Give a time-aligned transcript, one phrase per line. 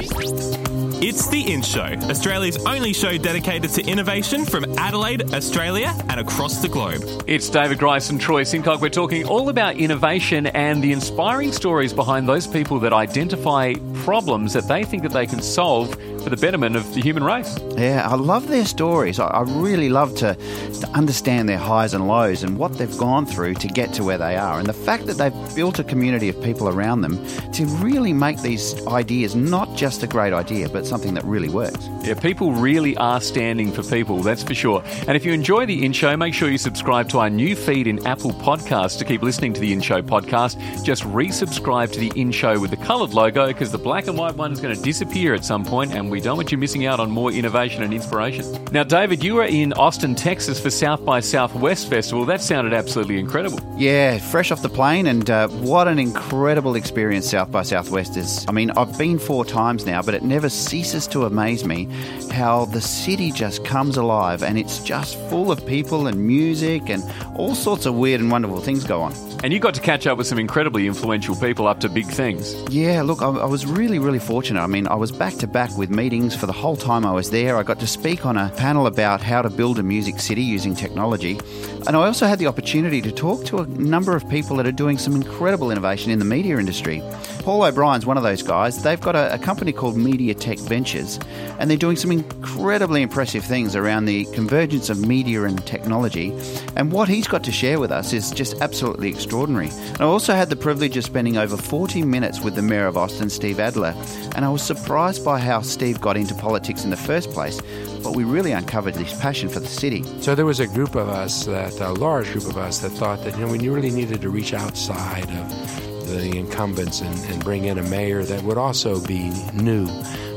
[0.00, 6.62] It's The In Show, Australia's only show dedicated to innovation from Adelaide, Australia, and across
[6.62, 7.02] the globe.
[7.26, 8.80] It's David Grice and Troy Sincock.
[8.80, 13.74] We're talking all about innovation and the inspiring stories behind those people that identify
[14.04, 15.96] problems that they think that they can solve
[16.28, 17.58] for the betterment of the human race.
[17.76, 19.18] Yeah, I love their stories.
[19.18, 23.24] I, I really love to, to understand their highs and lows and what they've gone
[23.24, 24.58] through to get to where they are.
[24.58, 28.42] And the fact that they've built a community of people around them to really make
[28.42, 31.88] these ideas not just a great idea, but something that really works.
[32.02, 34.82] Yeah, people really are standing for people, that's for sure.
[35.06, 37.86] And if you enjoy the In Show, make sure you subscribe to our new feed
[37.86, 40.84] in Apple Podcasts to keep listening to the In Show podcast.
[40.84, 44.34] Just resubscribe to the In Show with the coloured logo because the black and white
[44.34, 47.00] one is going to disappear at some point, and we don't want you missing out
[47.00, 48.44] on more innovation and inspiration.
[48.72, 52.24] Now, David, you were in Austin, Texas for South by Southwest Festival.
[52.24, 53.60] That sounded absolutely incredible.
[53.76, 58.44] Yeah, fresh off the plane, and uh, what an incredible experience South by Southwest is.
[58.48, 61.88] I mean, I've been four times now, but it never ceases to amaze me
[62.32, 67.02] how the city just comes alive and it's just full of people and music and
[67.36, 69.27] all sorts of weird and wonderful things go on.
[69.44, 72.54] And you got to catch up with some incredibly influential people up to big things.
[72.70, 74.60] Yeah, look, I, I was really, really fortunate.
[74.60, 77.30] I mean, I was back to back with meetings for the whole time I was
[77.30, 77.56] there.
[77.56, 80.74] I got to speak on a panel about how to build a music city using
[80.74, 81.38] technology.
[81.86, 84.72] And I also had the opportunity to talk to a number of people that are
[84.72, 87.00] doing some incredible innovation in the media industry.
[87.44, 88.82] Paul O'Brien's one of those guys.
[88.82, 91.20] They've got a, a company called Media Tech Ventures,
[91.60, 96.36] and they're doing some incredibly impressive things around the convergence of media and technology.
[96.74, 99.27] And what he's got to share with us is just absolutely extraordinary.
[99.72, 102.96] And I also had the privilege of spending over 40 minutes with the Mayor of
[102.96, 103.94] Austin, Steve Adler,
[104.34, 107.60] and I was surprised by how Steve got into politics in the first place.
[108.02, 110.02] But we really uncovered his passion for the city.
[110.20, 113.24] So there was a group of us that, a large group of us, that thought
[113.24, 117.64] that you know we really needed to reach outside of the incumbents and, and bring
[117.64, 119.86] in a mayor that would also be new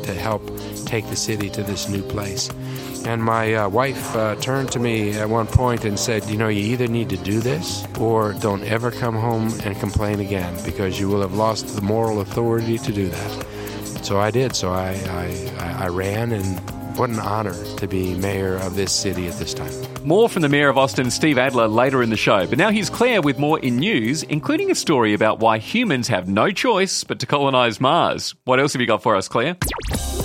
[0.03, 0.41] to help
[0.85, 2.49] take the city to this new place.
[3.05, 6.47] And my uh, wife uh, turned to me at one point and said, You know,
[6.47, 10.99] you either need to do this or don't ever come home and complain again because
[10.99, 13.47] you will have lost the moral authority to do that.
[14.03, 14.55] So I did.
[14.55, 14.91] So I,
[15.57, 16.59] I, I ran, and
[16.97, 19.90] what an honor to be mayor of this city at this time.
[20.03, 22.47] More from the Mayor of Austin, Steve Adler, later in the show.
[22.47, 26.27] But now here's Claire with more in news, including a story about why humans have
[26.27, 28.33] no choice but to colonise Mars.
[28.45, 29.57] What else have you got for us, Claire?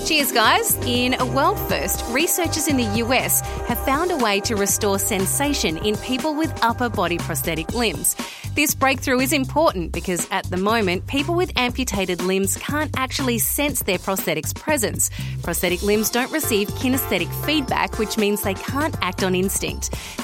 [0.06, 0.76] Cheers, guys.
[0.86, 5.76] In a world first, researchers in the US have found a way to restore sensation
[5.78, 8.16] in people with upper body prosthetic limbs.
[8.54, 13.82] This breakthrough is important because at the moment, people with amputated limbs can't actually sense
[13.82, 15.10] their prosthetic's presence.
[15.42, 19.65] Prosthetic limbs don't receive kinesthetic feedback, which means they can't act on instinct.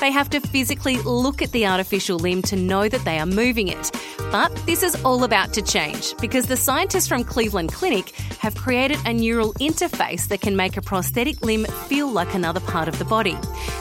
[0.00, 3.68] They have to physically look at the artificial limb to know that they are moving
[3.68, 3.90] it.
[4.32, 8.96] But this is all about to change because the scientists from Cleveland Clinic have created
[9.04, 13.04] a neural interface that can make a prosthetic limb feel like another part of the
[13.04, 13.36] body.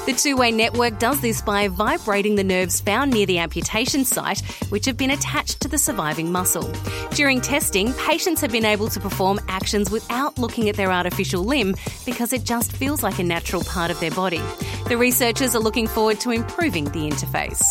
[0.06, 4.41] The two way network does this by vibrating the nerves found near the amputation site,
[4.69, 6.69] which have been attached to the surviving muscle.
[7.11, 11.75] During testing, patients have been able to perform actions without looking at their artificial limb
[12.06, 14.41] because it just feels like a natural part of their body.
[14.90, 17.66] The researchers are looking forward to improving the interface.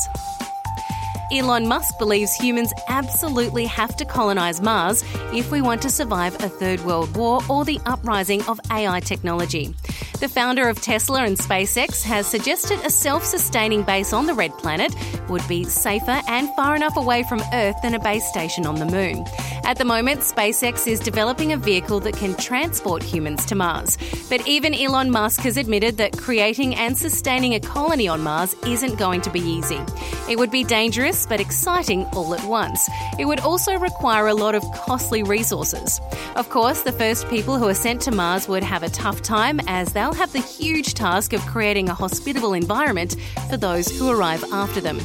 [1.33, 6.49] Elon Musk believes humans absolutely have to colonise Mars if we want to survive a
[6.49, 9.75] third world war or the uprising of AI technology.
[10.19, 14.51] The founder of Tesla and SpaceX has suggested a self sustaining base on the red
[14.59, 14.95] planet
[15.29, 18.85] would be safer and far enough away from Earth than a base station on the
[18.85, 19.25] moon.
[19.65, 23.97] At the moment, SpaceX is developing a vehicle that can transport humans to Mars.
[24.29, 28.99] But even Elon Musk has admitted that creating and sustaining a colony on Mars isn't
[28.99, 29.81] going to be easy.
[30.29, 32.89] It would be dangerous but exciting all at once.
[33.19, 36.01] It would also require a lot of costly resources.
[36.37, 39.61] Of course, the first people who are sent to Mars would have a tough time
[39.67, 43.17] as they'll have the huge task of creating a hospitable environment
[43.49, 44.99] for those who arrive after them.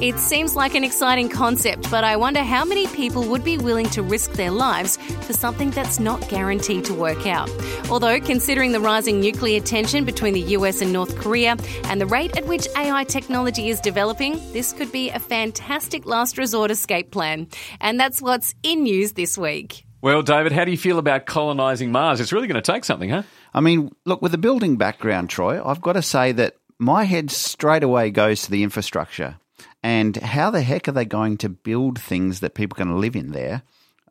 [0.00, 3.88] It seems like an exciting concept, but I wonder how many people would be willing
[3.90, 7.50] to risk their lives for something that's not guaranteed to work out.
[7.90, 12.36] Although, considering the rising nuclear tension between the US and North Korea and the rate
[12.36, 15.57] at which AI technology is developing, this could be a fantastic
[16.04, 17.48] last resort escape plan.
[17.80, 19.84] And that's what's in news this week.
[20.00, 22.20] Well, David, how do you feel about colonising Mars?
[22.20, 23.24] It's really going to take something, huh?
[23.52, 27.30] I mean, look, with the building background, Troy, I've got to say that my head
[27.30, 29.38] straight away goes to the infrastructure.
[29.82, 33.32] And how the heck are they going to build things that people can live in
[33.32, 33.62] there?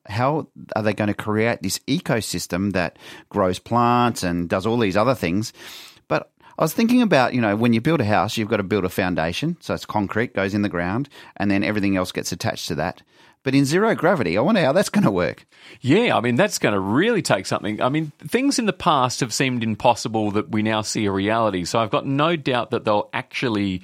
[0.05, 2.97] How are they going to create this ecosystem that
[3.29, 5.53] grows plants and does all these other things?
[6.57, 8.83] I was thinking about, you know, when you build a house, you've got to build
[8.83, 9.57] a foundation.
[9.59, 13.03] So it's concrete, goes in the ground, and then everything else gets attached to that.
[13.43, 15.45] But in zero gravity, I wonder how that's going to work.
[15.79, 17.81] Yeah, I mean, that's going to really take something.
[17.81, 21.63] I mean, things in the past have seemed impossible that we now see a reality.
[21.63, 23.83] So I've got no doubt that they'll actually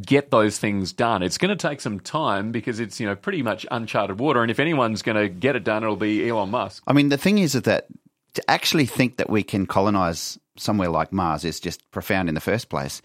[0.00, 1.22] get those things done.
[1.22, 4.42] It's going to take some time because it's, you know, pretty much uncharted water.
[4.42, 6.82] And if anyone's going to get it done, it'll be Elon Musk.
[6.86, 7.86] I mean, the thing is that
[8.34, 12.40] to actually think that we can colonize somewhere like Mars is just profound in the
[12.40, 13.02] first place.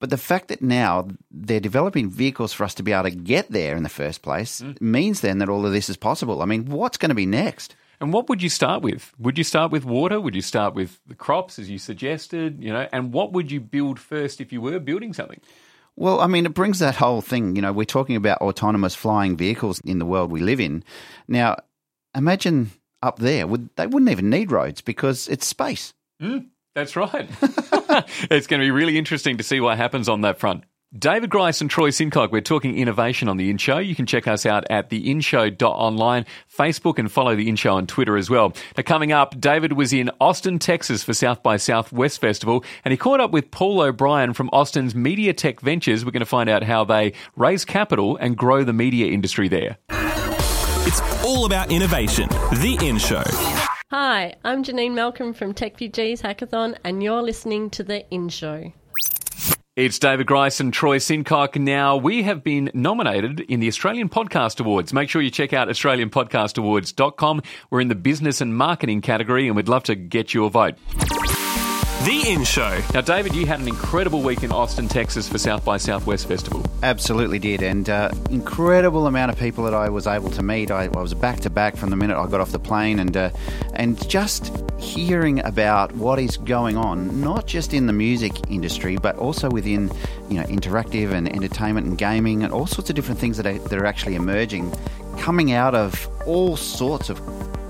[0.00, 3.50] But the fact that now they're developing vehicles for us to be able to get
[3.50, 4.80] there in the first place mm.
[4.80, 6.42] means then that all of this is possible.
[6.42, 7.76] I mean, what's going to be next?
[8.00, 9.12] And what would you start with?
[9.20, 10.20] Would you start with water?
[10.20, 12.60] Would you start with the crops, as you suggested?
[12.60, 15.40] You know, and what would you build first if you were building something?
[15.94, 17.54] Well, I mean, it brings that whole thing.
[17.54, 20.82] You know, we're talking about autonomous flying vehicles in the world we live in.
[21.28, 21.58] Now,
[22.12, 25.94] imagine up there, would they wouldn't even need roads because it's space.
[26.20, 26.46] Mm.
[26.74, 27.28] That's right.
[28.30, 30.64] it's going to be really interesting to see what happens on that front.
[30.96, 33.78] David Grice and Troy Sincock, we're talking innovation on The In Show.
[33.78, 38.18] You can check us out at theinshow.online, Facebook, and follow The In Show on Twitter
[38.18, 38.52] as well.
[38.76, 42.98] Now, coming up, David was in Austin, Texas for South by Southwest Festival, and he
[42.98, 46.04] caught up with Paul O'Brien from Austin's Media Tech Ventures.
[46.04, 49.78] We're going to find out how they raise capital and grow the media industry there.
[50.84, 52.28] It's all about innovation.
[52.28, 53.22] The In Show.
[53.92, 58.72] Hi, I'm Janine Malcolm from TechFugees Hackathon, and you're listening to The In Show.
[59.76, 61.60] It's David Grice and Troy Sincock.
[61.60, 64.94] Now, we have been nominated in the Australian Podcast Awards.
[64.94, 67.42] Make sure you check out AustralianPodcastAwards.com.
[67.68, 70.78] We're in the business and marketing category, and we'd love to get your vote.
[72.04, 72.80] The In Show.
[72.94, 76.64] Now, David, you had an incredible week in Austin, Texas for South by Southwest Festival.
[76.82, 80.72] Absolutely did, and uh, incredible amount of people that I was able to meet.
[80.72, 83.16] I, I was back to back from the minute I got off the plane, and
[83.16, 83.30] uh,
[83.74, 89.14] and just hearing about what is going on, not just in the music industry, but
[89.18, 89.88] also within
[90.28, 93.58] you know interactive and entertainment and gaming and all sorts of different things that are,
[93.58, 94.72] that are actually emerging,
[95.18, 97.18] coming out of all sorts of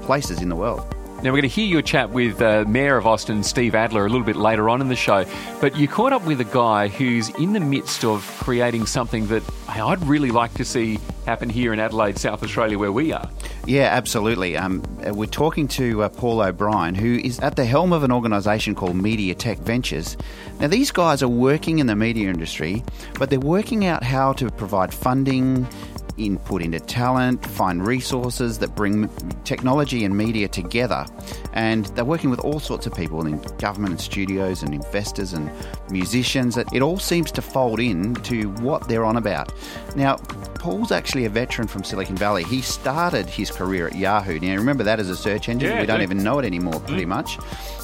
[0.01, 0.87] places in the world.
[1.23, 4.09] Now, we're going to hear your chat with uh, Mayor of Austin, Steve Adler, a
[4.09, 5.25] little bit later on in the show.
[5.61, 9.45] But you caught up with a guy who's in the midst of creating something that
[9.69, 13.31] I'd really like to see happen here in Adelaide, South Australia, where we are.
[13.67, 14.57] Yeah, absolutely.
[14.57, 18.11] Um, uh, we're talking to uh, Paul O'Brien, who is at the helm of an
[18.11, 20.17] organisation called Media Tech Ventures.
[20.59, 22.83] Now, these guys are working in the media industry,
[23.15, 25.69] but they're working out how to provide funding,
[26.17, 29.09] input into talent, find resources that bring
[29.45, 31.07] technology and media together.
[31.53, 35.51] And they're working with all sorts of people in government and studios and investors and
[35.91, 36.57] musicians.
[36.57, 39.53] It all seems to fold in to what they're on about.
[39.97, 40.17] Now,
[40.63, 42.45] Paul's actually a veteran from Silicon Valley.
[42.45, 44.39] He started his career at Yahoo.
[44.39, 45.71] Now, remember that as a search engine?
[45.71, 47.09] Yeah, we don't even know it anymore, pretty mm.
[47.09, 47.39] much.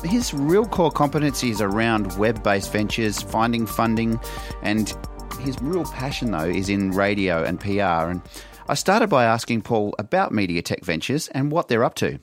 [0.05, 4.21] His real core competency is around web based ventures, finding funding,
[4.63, 4.97] and
[5.39, 8.11] his real passion, though, is in radio and PR.
[8.11, 8.23] And
[8.69, 12.19] I started by asking Paul about Media Tech Ventures and what they're up to.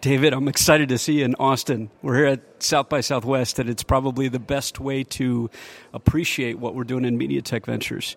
[0.00, 1.90] David, I'm excited to see you in Austin.
[2.02, 5.50] We're here at South by Southwest, and it's probably the best way to
[5.92, 8.14] appreciate what we're doing in Media Tech Ventures.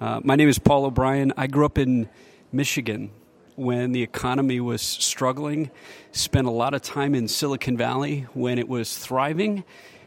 [0.00, 1.32] Uh, my name is Paul O'Brien.
[1.36, 2.08] I grew up in
[2.52, 3.12] Michigan
[3.54, 5.70] when the economy was struggling,
[6.12, 9.64] spent a lot of time in Silicon Valley when it was thriving,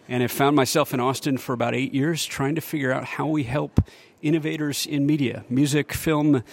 [0.07, 3.27] and I found myself in Austin for about eight years trying to figure out how
[3.27, 3.79] we help
[4.21, 6.43] innovators in media, music, film,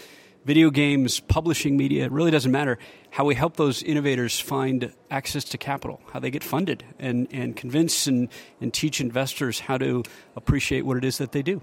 [0.45, 2.79] video games, publishing media, it really doesn't matter.
[3.11, 7.57] How we help those innovators find access to capital, how they get funded, and, and
[7.57, 8.29] convince and,
[8.61, 10.03] and teach investors how to
[10.37, 11.63] appreciate what it is that they do.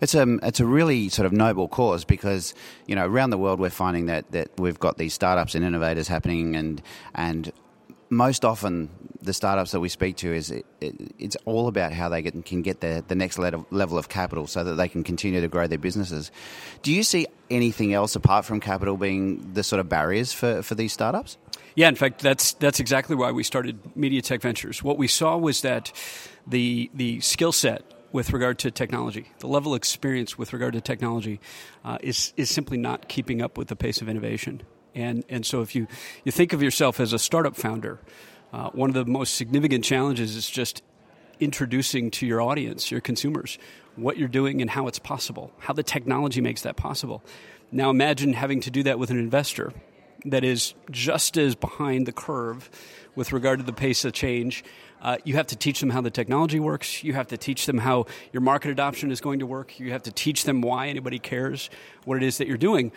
[0.00, 2.54] It's a it's a really sort of noble cause because
[2.86, 6.08] you know around the world we're finding that, that we've got these startups and innovators
[6.08, 6.80] happening and
[7.14, 7.52] and
[8.10, 8.90] most often
[9.22, 12.44] the startups that we speak to is it, it, it's all about how they get,
[12.44, 15.66] can get the, the next level of capital so that they can continue to grow
[15.66, 16.30] their businesses.
[16.82, 20.74] Do you see anything else apart from capital being the sort of barriers for, for
[20.74, 21.38] these startups?
[21.76, 24.82] Yeah, in fact, that's that's exactly why we started Media Tech Ventures.
[24.82, 25.92] What we saw was that
[26.46, 30.80] the the skill set with regard to technology, the level of experience with regard to
[30.80, 31.40] technology,
[31.84, 34.62] uh, is is simply not keeping up with the pace of innovation.
[34.94, 35.86] And, and so if you,
[36.24, 37.98] you think of yourself as a startup founder,
[38.52, 40.82] uh, one of the most significant challenges is just
[41.38, 43.58] introducing to your audience, your consumers,
[43.96, 47.22] what you're doing and how it's possible, how the technology makes that possible.
[47.72, 49.72] Now imagine having to do that with an investor
[50.26, 52.68] that is just as behind the curve
[53.14, 54.64] with regard to the pace of change.
[55.00, 57.02] Uh, you have to teach them how the technology works.
[57.02, 59.80] You have to teach them how your market adoption is going to work.
[59.80, 61.70] You have to teach them why anybody cares
[62.04, 62.92] what it is that you're doing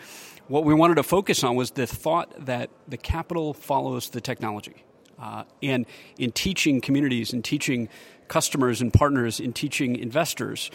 [0.48, 4.84] what we wanted to focus on was the thought that the capital follows the technology.
[5.18, 5.86] Uh, and
[6.18, 7.88] in teaching communities and teaching
[8.28, 10.70] customers and partners, in teaching investors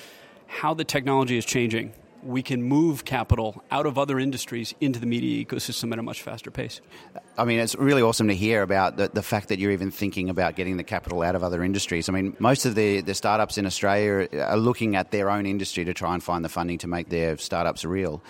[0.47, 5.05] how the technology is changing we can move capital out of other industries into the
[5.05, 6.81] media ecosystem at a much faster pace.
[7.37, 10.29] I mean, it's really awesome to hear about the, the fact that you're even thinking
[10.29, 12.09] about getting the capital out of other industries.
[12.09, 15.85] I mean, most of the, the startups in Australia are looking at their own industry
[15.85, 18.21] to try and find the funding to make their startups real.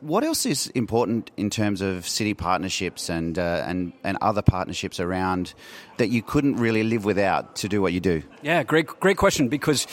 [0.00, 5.00] What else is important in terms of city partnerships and, uh, and, and other partnerships
[5.00, 5.54] around
[5.96, 8.22] that you couldn't really live without to do what you do?
[8.42, 9.86] Yeah, great, great question because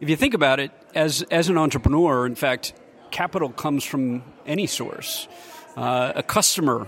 [0.00, 2.72] if you think about it, as, as an entrepreneur, in fact,
[3.10, 5.28] capital comes from any source.
[5.76, 6.86] Uh, a customer,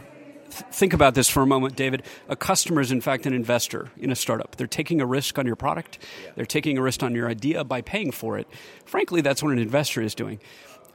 [0.51, 2.03] th- think about this for a moment, David.
[2.29, 4.57] A customer is, in fact, an investor in a startup.
[4.57, 5.99] They're taking a risk on your product,
[6.35, 8.49] they're taking a risk on your idea by paying for it.
[8.85, 10.41] Frankly, that's what an investor is doing.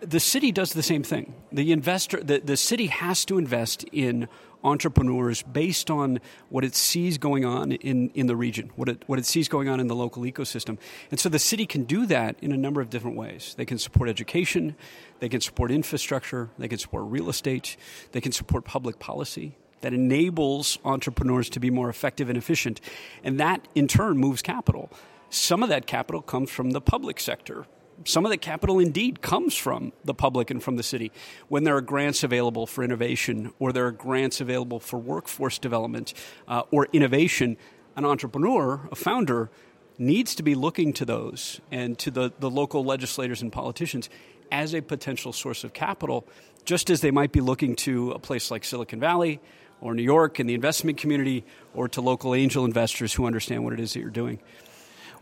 [0.02, 1.34] The city does the same thing.
[1.52, 4.28] The investor, the, the city has to invest in
[4.66, 6.20] entrepreneurs based on
[6.50, 9.70] what it sees going on in, in the region, what it, what it sees going
[9.70, 10.78] on in the local ecosystem.
[11.12, 13.54] And so the city can do that in a number of different ways.
[13.58, 14.76] They can support education,
[15.20, 17.78] they can support infrastructure, they can support real estate,
[18.12, 22.82] they can support public policy that enables entrepreneurs to be more effective and efficient.
[23.24, 24.90] And that in turn moves capital.
[25.30, 27.68] Some of that capital comes from the public sector,
[28.04, 31.12] some of the capital indeed comes from the public and from the city.
[31.48, 36.14] When there are grants available for innovation or there are grants available for workforce development
[36.48, 37.58] uh, or innovation,
[37.96, 39.50] an entrepreneur, a founder,
[39.98, 44.10] needs to be looking to those and to the, the local legislators and politicians
[44.52, 46.28] as a potential source of capital,
[46.66, 49.40] just as they might be looking to a place like Silicon Valley
[49.82, 53.74] or New York in the investment community or to local angel investors who understand what
[53.74, 54.40] it is that you're doing.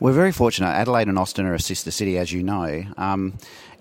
[0.04, 0.68] We're very fortunate.
[0.68, 2.84] Adelaide and Austin are a sister city, as you know.
[2.98, 3.36] Um,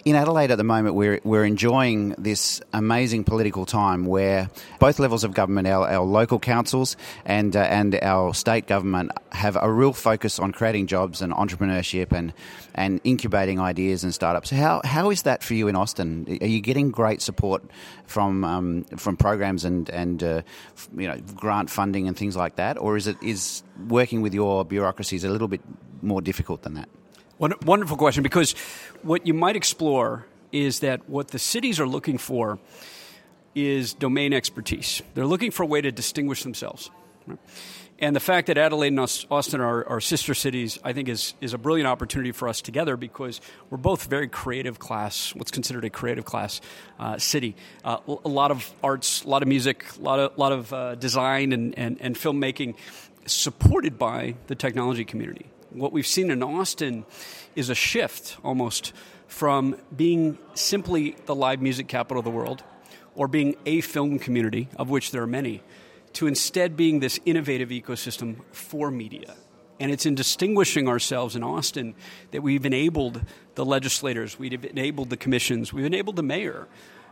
[0.04, 5.22] in Adelaide at the moment, we're, we're enjoying this amazing political time where both levels
[5.22, 9.92] of government, our, our local councils and, uh, and our state government, have a real
[9.92, 12.32] focus on creating jobs and entrepreneurship and,
[12.74, 14.50] and incubating ideas and startups.
[14.50, 16.38] How, how is that for you in Austin?
[16.40, 17.62] Are you getting great support
[18.04, 20.42] from, um, from programs and, and uh,
[20.96, 22.76] you know, grant funding and things like that?
[22.76, 25.60] Or is it is working with your bureaucracies a little bit
[26.02, 26.88] more difficult than that?
[27.42, 28.52] Wonderful question because
[29.02, 32.60] what you might explore is that what the cities are looking for
[33.56, 35.02] is domain expertise.
[35.14, 36.88] They're looking for a way to distinguish themselves.
[37.98, 41.52] And the fact that Adelaide and Austin are, are, sister cities, I think, is, is
[41.52, 45.90] a brilliant opportunity for us together because we're both very creative class, what's considered a
[45.90, 46.60] creative class
[47.00, 47.56] uh, city.
[47.84, 50.94] Uh, a lot of arts, a lot of music, a lot of, lot of uh,
[50.94, 52.76] design and, and, and filmmaking
[53.26, 57.04] supported by the technology community what we've seen in Austin
[57.56, 58.92] is a shift almost
[59.26, 62.62] from being simply the live music capital of the world
[63.14, 65.62] or being a film community, of which there are many,
[66.14, 69.34] to instead being this innovative ecosystem for media.
[69.80, 71.94] And it's in distinguishing ourselves in Austin
[72.30, 73.22] that we've enabled
[73.54, 76.68] the legislators, we've enabled the commissions, we've enabled the mayor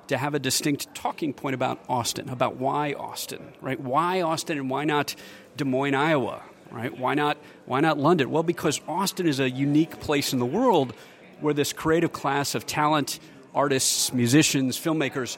[0.06, 3.80] to have a distinct talking point about Austin, about why Austin, right?
[3.80, 5.14] Why Austin and why not
[5.56, 6.42] Des Moines, Iowa?
[6.70, 6.96] Right?
[6.96, 8.30] Why not, why not London?
[8.30, 10.94] Well, because Austin is a unique place in the world
[11.40, 13.18] where this creative class of talent,
[13.54, 15.36] artists, musicians, filmmakers,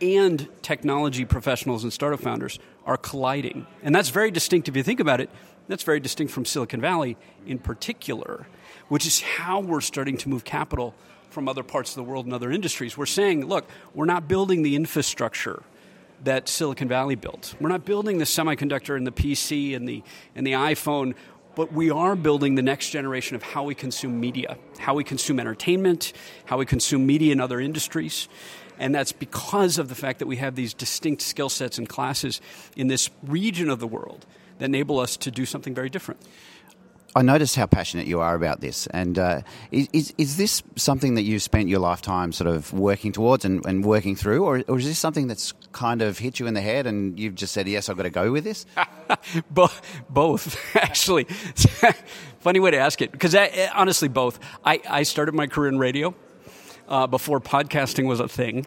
[0.00, 3.66] and technology professionals and startup founders are colliding.
[3.82, 5.30] And that's very distinct if you think about it.
[5.68, 8.46] That's very distinct from Silicon Valley in particular,
[8.88, 10.94] which is how we're starting to move capital
[11.30, 12.96] from other parts of the world and other industries.
[12.96, 15.62] We're saying, look, we're not building the infrastructure
[16.24, 17.54] that Silicon Valley built.
[17.60, 20.02] We're not building the semiconductor and the PC and the,
[20.34, 21.14] and the iPhone,
[21.54, 25.38] but we are building the next generation of how we consume media, how we consume
[25.38, 26.12] entertainment,
[26.46, 28.28] how we consume media in other industries.
[28.78, 32.40] And that's because of the fact that we have these distinct skill sets and classes
[32.76, 34.26] in this region of the world
[34.58, 36.20] that enable us to do something very different.
[37.16, 41.22] I noticed how passionate you are about this, and uh, is is this something that
[41.22, 44.84] you've spent your lifetime sort of working towards and, and working through, or, or is
[44.84, 47.88] this something that's kind of hit you in the head and you've just said, "Yes,
[47.88, 48.66] I've got to go with this"?
[49.50, 51.24] both, actually.
[52.40, 53.34] Funny way to ask it, because
[53.72, 54.40] honestly, both.
[54.64, 56.14] I, I started my career in radio
[56.88, 58.66] uh, before podcasting was a thing,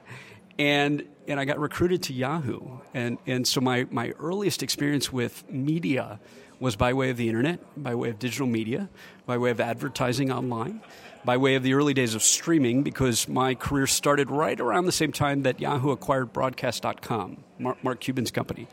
[0.57, 5.49] and and I got recruited to Yahoo, and and so my my earliest experience with
[5.49, 6.19] media
[6.59, 8.89] was by way of the internet, by way of digital media,
[9.25, 10.81] by way of advertising online,
[11.23, 14.91] by way of the early days of streaming, because my career started right around the
[14.91, 18.67] same time that Yahoo acquired Broadcast.com, Mark, Mark Cuban's company.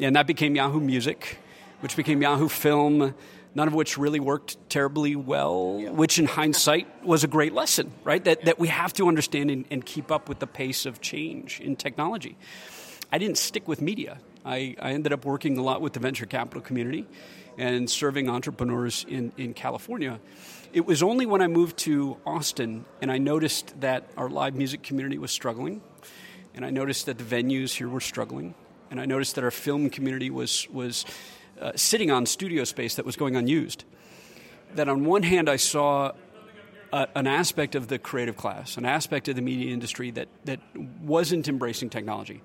[0.00, 1.38] And that became Yahoo Music,
[1.80, 3.14] which became Yahoo Film,
[3.54, 8.24] none of which really worked terribly well, which in hindsight was a great lesson, right?
[8.24, 11.60] That, that we have to understand and, and keep up with the pace of change
[11.60, 12.36] in technology.
[13.10, 14.18] I didn't stick with media.
[14.44, 17.06] I, I ended up working a lot with the venture capital community
[17.58, 20.18] and serving entrepreneurs in, in California.
[20.72, 24.82] It was only when I moved to Austin and I noticed that our live music
[24.82, 25.82] community was struggling,
[26.54, 28.54] and I noticed that the venues here were struggling,
[28.90, 31.04] and I noticed that our film community was, was
[31.62, 33.84] uh, sitting on studio space that was going unused.
[34.74, 36.12] That on one hand, I saw
[36.92, 40.60] a, an aspect of the creative class, an aspect of the media industry that, that
[41.00, 42.42] wasn't embracing technology.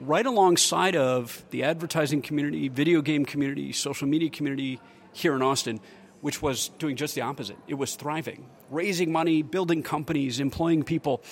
[0.00, 4.80] Right alongside of the advertising community, video game community, social media community
[5.12, 5.80] here in Austin,
[6.22, 7.58] which was doing just the opposite.
[7.68, 11.22] It was thriving, raising money, building companies, employing people.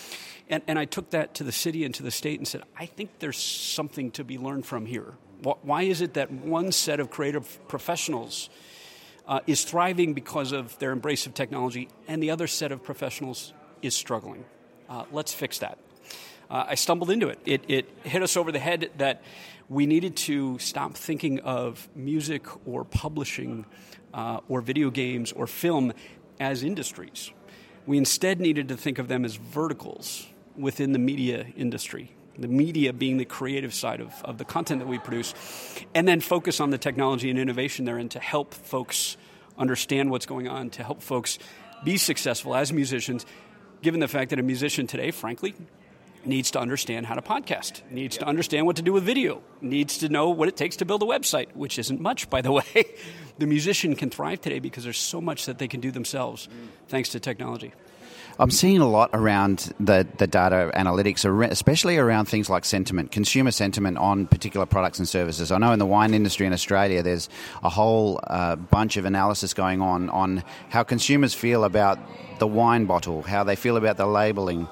[0.49, 2.87] And, and I took that to the city and to the state and said, I
[2.87, 5.15] think there's something to be learned from here.
[5.43, 8.51] Why is it that one set of creative professionals
[9.27, 13.53] uh, is thriving because of their embrace of technology, and the other set of professionals
[13.81, 14.45] is struggling?
[14.89, 15.79] Uh, let's fix that.
[16.51, 17.39] Uh, I stumbled into it.
[17.47, 17.63] it.
[17.69, 19.23] It hit us over the head that
[19.69, 23.65] we needed to stop thinking of music or publishing
[24.13, 25.93] uh, or video games or film
[26.41, 27.31] as industries.
[27.87, 32.93] We instead needed to think of them as verticals within the media industry the media
[32.93, 35.35] being the creative side of, of the content that we produce,
[35.95, 39.17] and then focus on the technology and innovation therein to help folks
[39.59, 41.39] understand what's going on, to help folks
[41.85, 43.27] be successful as musicians,
[43.83, 45.55] given the fact that a musician today, frankly,
[46.25, 49.99] needs to understand how to podcast, needs to understand what to do with video, needs
[49.99, 52.65] to know what it takes to build a website, which isn't much, by the way.
[53.39, 56.69] the musician can thrive today because there's so much that they can do themselves mm.
[56.89, 57.73] thanks to technology.
[58.41, 63.51] I'm seeing a lot around the, the data analytics, especially around things like sentiment, consumer
[63.51, 65.53] sentiment on particular products and services.
[65.53, 67.29] I know in the wine industry in Australia, there's
[67.63, 71.99] a whole uh, bunch of analysis going on on how consumers feel about
[72.39, 74.69] the wine bottle, how they feel about the labeling,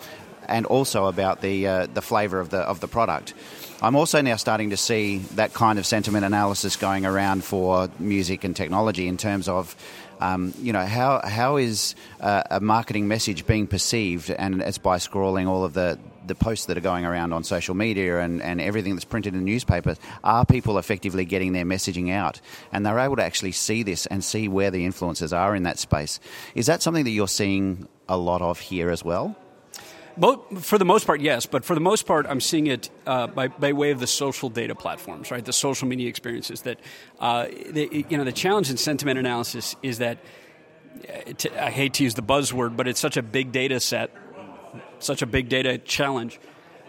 [0.48, 3.34] and also about the uh, the flavour of the of the product.
[3.82, 8.44] I'm also now starting to see that kind of sentiment analysis going around for music
[8.44, 9.76] and technology in terms of
[10.20, 14.30] um, you know, how how is uh, a marketing message being perceived?
[14.30, 17.74] And it's by scrolling all of the, the posts that are going around on social
[17.74, 19.98] media and, and everything that's printed in newspapers.
[20.22, 22.40] Are people effectively getting their messaging out?
[22.72, 25.78] And they're able to actually see this and see where the influences are in that
[25.78, 26.20] space.
[26.54, 29.36] Is that something that you're seeing a lot of here as well?
[30.60, 31.46] For the most part, yes.
[31.46, 34.48] But for the most part, I'm seeing it uh, by, by way of the social
[34.48, 35.44] data platforms, right?
[35.44, 36.62] The social media experiences.
[36.62, 36.80] That
[37.20, 40.18] uh, the, you know, the challenge in sentiment analysis is that
[41.08, 44.10] uh, I hate to use the buzzword, but it's such a big data set,
[44.98, 46.40] such a big data challenge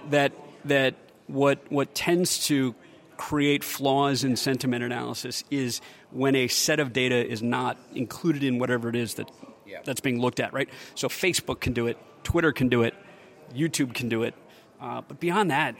[0.09, 0.31] that
[0.65, 0.95] that
[1.27, 2.75] what what tends to
[3.17, 8.59] create flaws in sentiment analysis is when a set of data is not included in
[8.59, 9.29] whatever it is that
[9.67, 9.79] yeah.
[9.83, 10.69] that's being looked at, right?
[10.95, 12.95] So Facebook can do it, Twitter can do it,
[13.53, 14.33] YouTube can do it.
[14.81, 15.75] Uh, but beyond that,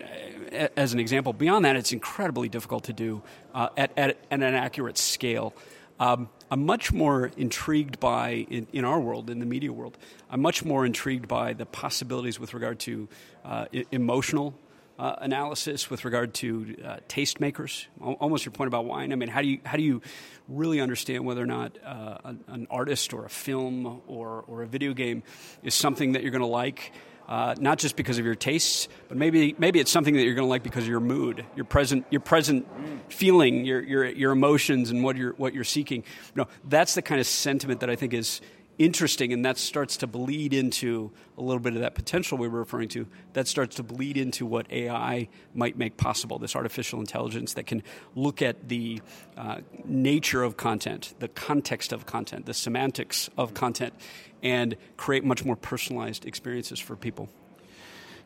[0.76, 3.22] as an example, beyond that, it's incredibly difficult to do
[3.54, 5.54] uh, at, at, at, an accurate scale.
[6.00, 9.98] Um, I'm much more intrigued by, in, in, our world, in the media world,
[10.30, 13.08] I'm much more intrigued by the possibilities with regard to
[13.46, 14.54] uh, emotional
[14.98, 17.86] uh, analysis, with regard to uh, tastemakers.
[18.02, 19.14] Almost your point about wine.
[19.14, 20.02] I mean, how do you how do you
[20.50, 24.68] really understand whether or not uh, an, an, artist or a film or or a
[24.68, 25.24] video game
[25.64, 26.92] is something that you're going to like?
[27.30, 30.48] Uh, not just because of your tastes, but maybe maybe it's something that you're going
[30.48, 32.68] to like because of your mood, your present your present
[33.10, 36.04] feeling, your your your emotions, and what you're what you're seeking.
[36.36, 38.42] You know, that's the kind of sentiment that I think is
[38.80, 42.60] interesting, and that starts to bleed into a little bit of that potential we were
[42.60, 43.06] referring to.
[43.34, 46.40] That starts to bleed into what AI might make possible.
[46.40, 47.84] This artificial intelligence that can
[48.16, 49.02] look at the
[49.38, 53.94] uh, nature of content, the context of content, the semantics of content,
[54.42, 57.30] and create much more personalized experiences for people.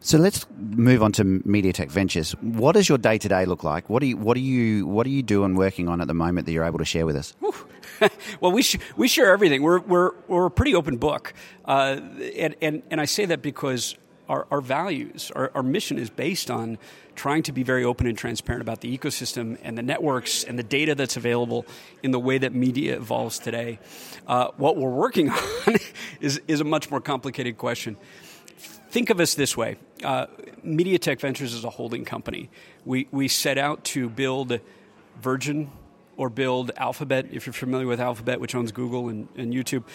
[0.06, 2.34] So let's move on to MediaTech Ventures.
[2.42, 3.90] What does your day to day look like?
[3.90, 6.14] What do you what do you what are you doing and working on at the
[6.14, 7.34] moment that you're able to share with us?
[8.42, 9.62] well, we sh- we share everything.
[9.64, 12.02] We're we're we're a pretty open book, uh,
[12.38, 13.96] and, and and I say that because
[14.28, 16.78] our, our values, our, our mission is based on
[17.16, 20.64] trying to be very open and transparent about the ecosystem and the networks and the
[20.64, 21.66] data that's available
[22.02, 23.80] in the way that media evolves today.
[24.28, 25.30] Uh, what we're working
[25.68, 25.76] on
[26.20, 27.96] is, is a much more complicated question.
[28.94, 30.28] Think of us this way uh,
[30.64, 32.52] MediaTech Ventures is a holding company.
[32.86, 34.60] We, we set out to build
[35.20, 35.72] Virgin
[36.16, 39.86] or build Alphabet, if you're familiar with Alphabet, which owns Google and, and YouTube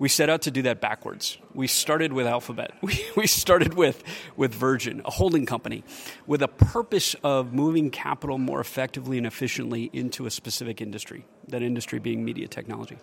[0.00, 1.38] we set out to do that backwards.
[1.54, 2.72] We started with Alphabet.
[2.82, 4.02] We, we started with,
[4.36, 5.84] with Virgin, a holding company,
[6.26, 11.62] with a purpose of moving capital more effectively and efficiently into a specific industry, that
[11.62, 12.96] industry being media technology.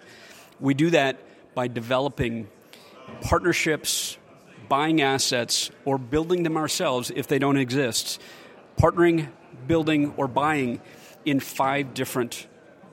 [0.59, 1.19] We do that
[1.53, 2.47] by developing
[3.21, 4.17] partnerships,
[4.67, 8.19] buying assets, or building them ourselves if they don't exist
[8.77, 9.29] partnering,
[9.67, 10.81] building, or buying
[11.23, 12.47] in five different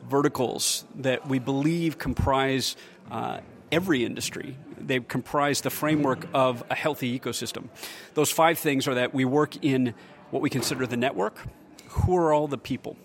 [0.08, 2.76] verticals that we believe comprise
[3.10, 4.56] uh, every industry.
[4.78, 7.68] They comprise the framework of a healthy ecosystem.
[8.14, 9.94] Those five things are that we work in
[10.30, 11.38] what we consider the network.
[11.88, 12.96] Who are all the people?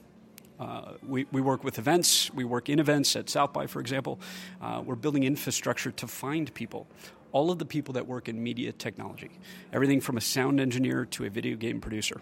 [0.59, 4.19] Uh, we, we work with events, we work in events at South by, for example.
[4.59, 6.87] Uh, we're building infrastructure to find people.
[7.31, 9.31] All of the people that work in media technology,
[9.73, 12.21] everything from a sound engineer to a video game producer.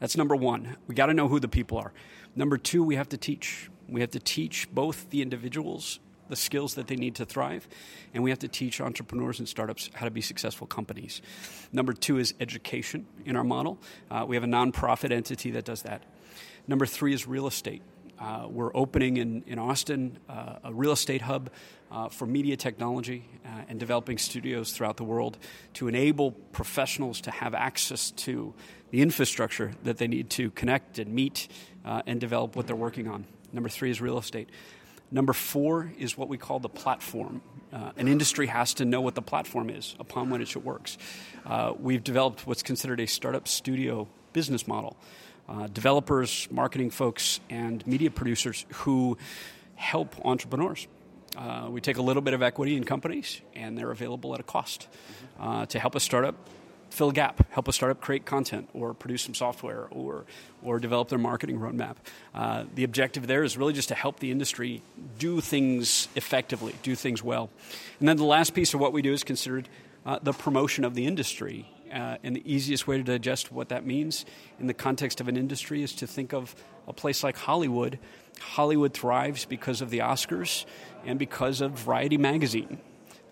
[0.00, 0.76] That's number one.
[0.86, 1.92] We got to know who the people are.
[2.34, 3.70] Number two, we have to teach.
[3.88, 7.68] We have to teach both the individuals the skills that they need to thrive,
[8.14, 11.22] and we have to teach entrepreneurs and startups how to be successful companies.
[11.72, 13.78] Number two is education in our model.
[14.10, 16.02] Uh, we have a nonprofit entity that does that.
[16.66, 17.82] Number three is real estate.
[18.20, 21.50] Uh, we're opening in, in Austin uh, a real estate hub
[21.90, 25.38] uh, for media technology uh, and developing studios throughout the world
[25.74, 28.52] to enable professionals to have access to
[28.90, 31.48] the infrastructure that they need to connect and meet
[31.84, 33.24] uh, and develop what they're working on.
[33.52, 34.50] Number three is real estate.
[35.10, 37.40] Number four is what we call the platform.
[37.72, 40.98] Uh, an industry has to know what the platform is upon which it works.
[41.46, 44.96] Uh, we've developed what's considered a startup studio business model.
[45.48, 49.16] Uh, developers, marketing folks, and media producers who
[49.76, 50.86] help entrepreneurs.
[51.36, 54.42] Uh, we take a little bit of equity in companies, and they're available at a
[54.42, 54.88] cost
[55.40, 56.34] uh, to help a startup
[56.90, 60.24] fill a gap, help a startup create content or produce some software or,
[60.62, 61.96] or develop their marketing roadmap.
[62.34, 64.82] Uh, the objective there is really just to help the industry
[65.18, 67.50] do things effectively, do things well.
[68.00, 69.68] And then the last piece of what we do is considered
[70.06, 71.68] uh, the promotion of the industry.
[71.92, 74.24] Uh, and the easiest way to digest what that means
[74.60, 76.54] in the context of an industry is to think of
[76.86, 77.98] a place like Hollywood.
[78.40, 80.64] Hollywood thrives because of the Oscars
[81.04, 82.78] and because of Variety magazine.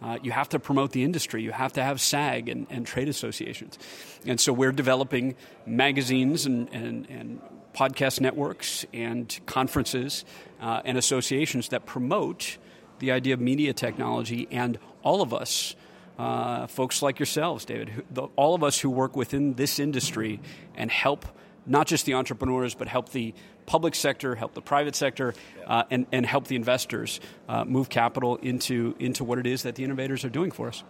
[0.03, 1.43] Uh, you have to promote the industry.
[1.43, 3.79] You have to have SAG and, and trade associations.
[4.27, 7.41] And so we're developing magazines and, and, and
[7.75, 10.25] podcast networks and conferences
[10.61, 12.59] uh, and associations that promote
[12.99, 15.77] the idea of media technology and all of us.
[16.19, 20.41] Uh, folks like yourselves, David, who, the, all of us who work within this industry
[20.75, 21.27] and help
[21.67, 23.35] not just the entrepreneurs, but help the
[23.67, 25.35] public sector, help the private sector,
[25.67, 29.75] uh, and, and help the investors uh, move capital into, into what it is that
[29.75, 30.85] the innovators are doing for us.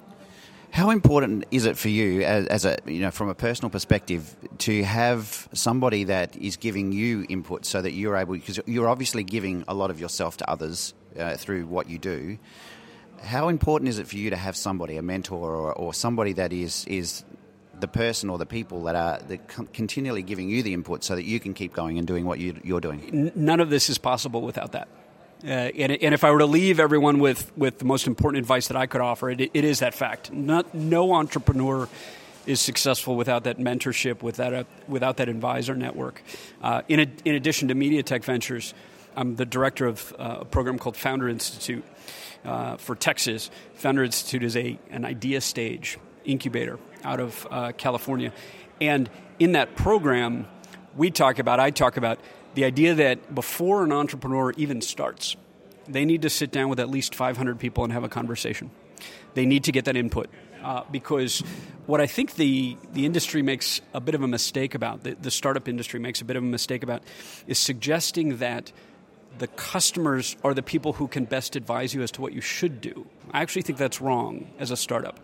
[0.70, 4.36] How important is it for you, as, as, a you know, from a personal perspective,
[4.58, 9.24] to have somebody that is giving you input so that you're able, because you're obviously
[9.24, 12.38] giving a lot of yourself to others uh, through what you do.
[13.22, 16.52] How important is it for you to have somebody, a mentor, or, or somebody that
[16.52, 17.24] is is
[17.78, 21.24] the person or the people that are that continually giving you the input so that
[21.24, 23.32] you can keep going and doing what you, are doing.
[23.34, 24.88] None of this is possible without that.
[25.44, 28.68] Uh, and, and, if I were to leave everyone with, with the most important advice
[28.68, 30.32] that I could offer, it, it is that fact.
[30.32, 31.90] Not, no entrepreneur
[32.46, 36.22] is successful without that mentorship, without, a, without that advisor network.
[36.62, 38.72] Uh, in, a, in addition to Media Tech Ventures,
[39.16, 41.84] I'm the director of uh, a program called Founder Institute
[42.44, 43.50] uh, for Texas.
[43.74, 48.32] Founder Institute is a, an idea stage incubator out of uh, California.
[48.80, 50.46] And in that program,
[50.94, 52.18] we talk about, I talk about
[52.54, 55.36] the idea that before an entrepreneur even starts,
[55.88, 58.70] they need to sit down with at least 500 people and have a conversation.
[59.34, 60.28] They need to get that input.
[60.62, 61.40] Uh, because
[61.86, 65.30] what I think the, the industry makes a bit of a mistake about, the, the
[65.30, 67.02] startup industry makes a bit of a mistake about,
[67.46, 68.72] is suggesting that
[69.38, 72.80] the customers are the people who can best advise you as to what you should
[72.80, 73.06] do.
[73.32, 75.20] I actually think that's wrong as a startup.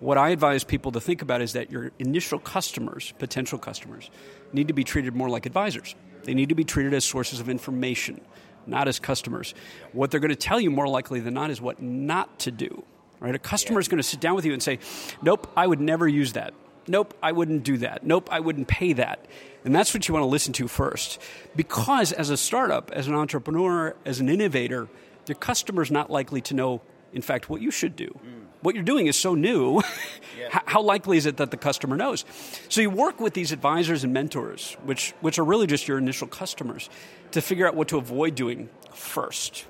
[0.00, 4.10] What I advise people to think about is that your initial customers, potential customers,
[4.52, 5.94] need to be treated more like advisors.
[6.24, 8.20] They need to be treated as sources of information,
[8.66, 9.54] not as customers.
[9.92, 12.84] What they're going to tell you more likely than not is what not to do.
[13.20, 13.34] Right?
[13.34, 14.80] A customer is going to sit down with you and say,
[15.22, 16.54] "Nope, I would never use that.
[16.86, 18.04] Nope, I wouldn't do that.
[18.04, 19.26] Nope, I wouldn't pay that."
[19.64, 21.20] And that's what you want to listen to first.
[21.54, 24.88] Because as a startup, as an entrepreneur, as an innovator,
[25.26, 28.18] your customer's not likely to know in fact what you should do.
[28.26, 29.82] Mm what you're doing is so new.
[30.38, 30.60] yeah.
[30.66, 32.24] How likely is it that the customer knows?
[32.68, 36.28] So you work with these advisors and mentors, which, which are really just your initial
[36.28, 36.88] customers,
[37.32, 39.66] to figure out what to avoid doing first.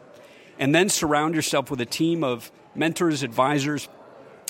[0.59, 3.89] And then surround yourself with a team of mentors, advisors,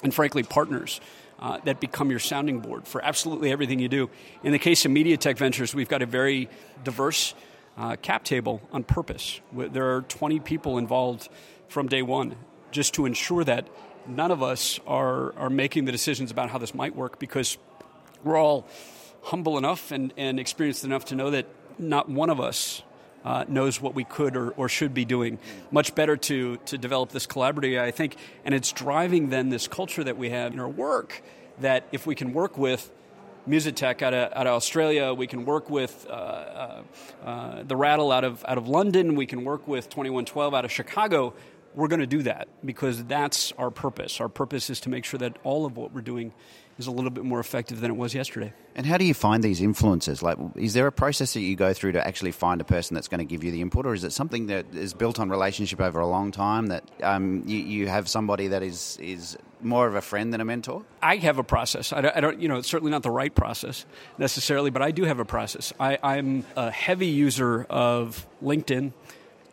[0.03, 1.01] and frankly, partners.
[1.43, 4.09] Uh, that become your sounding board for absolutely everything you do.
[4.45, 6.49] In the case of Media Tech Ventures, we've got a very
[6.85, 7.35] diverse
[7.77, 9.41] uh, cap table on purpose.
[9.53, 11.29] There are 20 people involved
[11.67, 12.37] from day one
[12.71, 13.69] just to ensure that
[14.07, 17.59] none of us are, are making the decisions about how this might work because
[18.23, 18.69] we're all
[19.23, 22.83] humble enough and, and experienced enough to know that not one of us
[23.25, 25.39] uh, knows what we could or, or should be doing.
[25.71, 30.05] Much better to, to develop this collaborative, I think, and it's driving then this culture
[30.05, 31.23] that we have in our work
[31.61, 32.91] that if we can work with
[33.49, 35.13] Musitech out of, out of Australia.
[35.13, 36.83] We can work with uh, uh,
[37.25, 39.17] uh, the Rattle out of out of London.
[39.17, 41.35] We can work with 2112 out of Chicago.
[41.75, 44.21] We're going to do that because that's our purpose.
[44.21, 46.33] Our purpose is to make sure that all of what we're doing
[46.83, 48.53] is a little bit more effective than it was yesterday.
[48.75, 50.23] And how do you find these influences?
[50.23, 53.09] Like, is there a process that you go through to actually find a person that's
[53.09, 55.81] going to give you the input, or is it something that is built on relationship
[55.81, 56.67] over a long time?
[56.67, 60.45] That um, you, you have somebody that is is more of a friend than a
[60.45, 60.85] mentor?
[61.03, 61.93] I have a process.
[61.93, 63.87] I don't, I don't, you know, it's certainly not the right process
[64.19, 65.73] necessarily, but I do have a process.
[65.79, 68.93] I, I'm a heavy user of LinkedIn,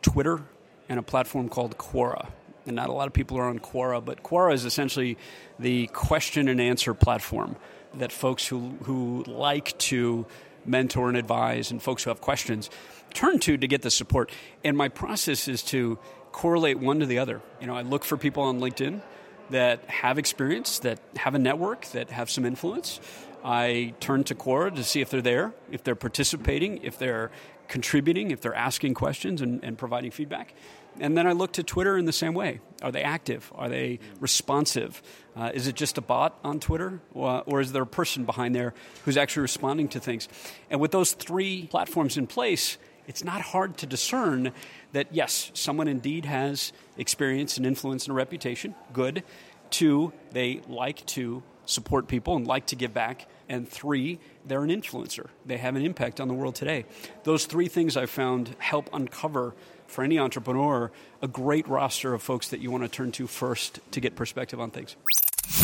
[0.01, 0.41] Twitter,
[0.87, 2.29] and a platform called Quora
[2.69, 5.17] and not a lot of people are on Quora, but Quora is essentially
[5.59, 7.57] the question and answer platform
[7.95, 10.25] that folks who, who like to
[10.65, 12.69] mentor and advise and folks who have questions
[13.13, 14.31] turn to to get the support.
[14.63, 15.97] And my process is to
[16.31, 17.41] correlate one to the other.
[17.59, 19.01] You know, I look for people on LinkedIn
[19.49, 22.99] that have experience, that have a network, that have some influence.
[23.43, 27.31] I turn to Quora to see if they're there, if they're participating, if they're
[27.67, 30.53] contributing, if they're asking questions and, and providing feedback.
[30.99, 32.59] And then I look to Twitter in the same way.
[32.81, 33.51] Are they active?
[33.55, 35.01] Are they responsive?
[35.35, 37.01] Uh, is it just a bot on Twitter?
[37.13, 38.73] Or, or, is there a person behind there
[39.05, 40.27] who's actually responding to things?
[40.69, 44.51] And with those three platforms in place, it's not hard to discern
[44.91, 48.75] that, yes, someone indeed has experience and influence and a reputation.
[48.93, 49.23] Good.
[49.69, 53.27] Two, they like to support people and like to give back.
[53.47, 55.27] And three, they're an influencer.
[55.45, 56.85] They have an impact on the world today.
[57.23, 59.55] Those three things I found help uncover
[59.89, 63.79] for any entrepreneur a great roster of folks that you want to turn to first
[63.91, 64.95] to get perspective on things.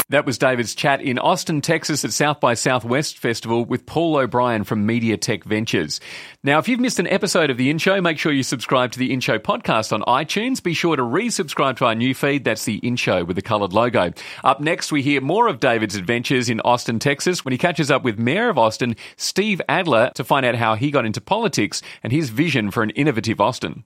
[0.10, 4.64] That was David's chat in Austin, Texas at South by Southwest Festival with Paul O'Brien
[4.64, 6.00] from Media Tech Ventures.
[6.44, 9.00] Now, if you've missed an episode of The In Show, make sure you subscribe to
[9.00, 10.62] The In Show podcast on iTunes.
[10.62, 12.44] Be sure to resubscribe to our new feed.
[12.44, 14.12] That's The In Show with the coloured logo.
[14.44, 18.04] Up next, we hear more of David's adventures in Austin, Texas when he catches up
[18.04, 22.12] with Mayor of Austin, Steve Adler, to find out how he got into politics and
[22.12, 23.86] his vision for an innovative Austin.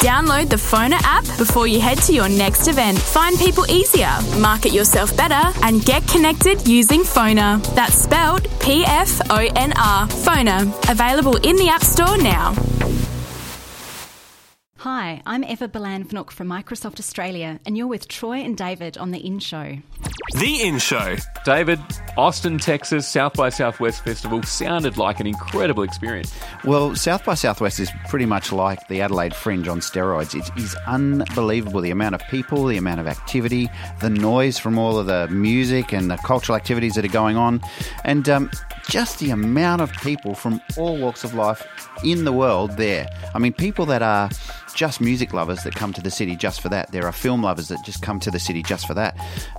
[0.00, 2.98] Download the Phoner app before you head to your next event.
[2.98, 7.62] Find people easier, market yourself better, and get connected using Phoner.
[7.74, 10.06] That's spelled P F O N R.
[10.06, 10.90] Phoner.
[10.90, 12.54] Available in the App Store now.
[14.88, 19.18] Hi, I'm Eva Balanfnook from Microsoft Australia, and you're with Troy and David on The
[19.18, 19.78] In Show.
[20.38, 21.16] The In Show.
[21.44, 21.80] David,
[22.16, 26.32] Austin, Texas, South by Southwest Festival sounded like an incredible experience.
[26.62, 30.36] Well, South by Southwest is pretty much like the Adelaide Fringe on steroids.
[30.36, 33.68] It is unbelievable the amount of people, the amount of activity,
[34.00, 37.60] the noise from all of the music and the cultural activities that are going on,
[38.04, 38.52] and um,
[38.88, 41.66] just the amount of people from all walks of life
[42.04, 43.08] in the world there.
[43.34, 44.30] I mean, people that are
[44.76, 46.92] just music lovers that come to the city just for that.
[46.92, 49.16] There are film lovers that just come to the city just for that.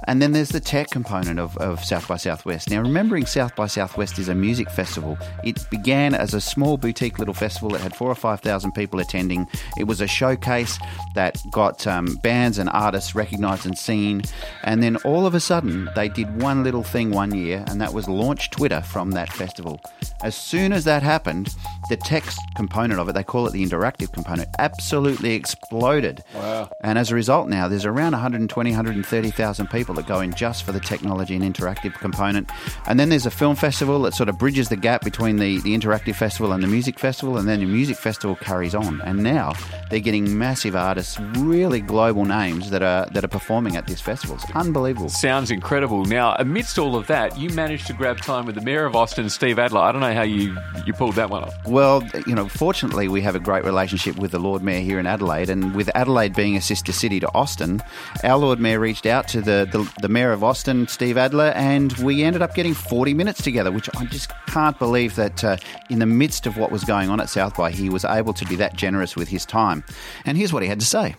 [0.08, 2.70] And then there's the tech component of, of South by Southwest.
[2.70, 5.18] Now, remembering South by Southwest is a music festival.
[5.44, 9.48] It began as a small boutique little festival that had four or 5,000 people attending.
[9.78, 10.78] It was a showcase
[11.16, 14.22] that got um, bands and artists recognised and seen.
[14.64, 17.94] And then all of a sudden, they did one little thing one year, and that
[17.94, 19.82] was launch Twitter from that festival.
[20.24, 21.56] As soon as that happened,
[21.90, 26.24] the text component of it, they call it the interactive component, absolutely exploded.
[26.34, 26.70] Wow.
[26.82, 30.72] And as a result, now there's around 120, 130,000 people that go in just for
[30.72, 32.50] the technology and interactive component.
[32.88, 35.76] And then there's a film festival that sort of bridges the gap between the, the
[35.78, 37.38] interactive festival and the music festival.
[37.38, 39.02] And then the music festival carries on.
[39.02, 39.54] And now
[39.90, 44.36] they're getting massive artists, really global names that are, that are performing at this festival.
[44.36, 45.10] It's unbelievable.
[45.10, 46.06] Sounds incredible.
[46.06, 49.07] Now, amidst all of that, you managed to grab time with the Mayor of Austin,
[49.08, 49.82] Steve Adler.
[49.82, 51.56] I don't know how you, you pulled that one off.
[51.66, 55.08] Well, you know, fortunately, we have a great relationship with the Lord Mayor here in
[55.08, 57.82] Adelaide, and with Adelaide being a sister city to Austin,
[58.24, 61.94] our Lord Mayor reached out to the, the, the Mayor of Austin, Steve Adler, and
[61.94, 65.58] we ended up getting 40 minutes together, which I just can't believe that uh,
[65.90, 68.46] in the midst of what was going on at South by, he was able to
[68.46, 69.84] be that generous with his time.
[70.26, 71.16] And here's what he had to say.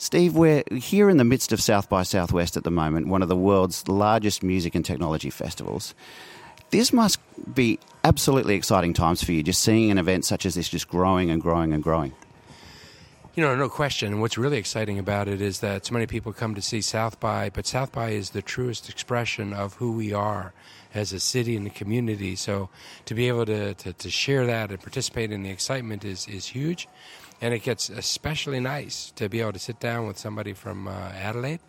[0.00, 3.28] Steve, we're here in the midst of South by Southwest at the moment, one of
[3.28, 5.92] the world's largest music and technology festivals.
[6.70, 7.18] This must
[7.54, 11.30] be absolutely exciting times for you, just seeing an event such as this just growing
[11.30, 12.12] and growing and growing.
[13.34, 14.20] You know, no question.
[14.20, 17.50] What's really exciting about it is that so many people come to see South by,
[17.50, 20.52] but South by is the truest expression of who we are
[20.92, 22.34] as a city and a community.
[22.34, 22.68] So
[23.04, 26.46] to be able to, to, to share that and participate in the excitement is, is
[26.46, 26.88] huge.
[27.40, 31.12] And it gets especially nice to be able to sit down with somebody from uh,
[31.14, 31.60] Adelaide.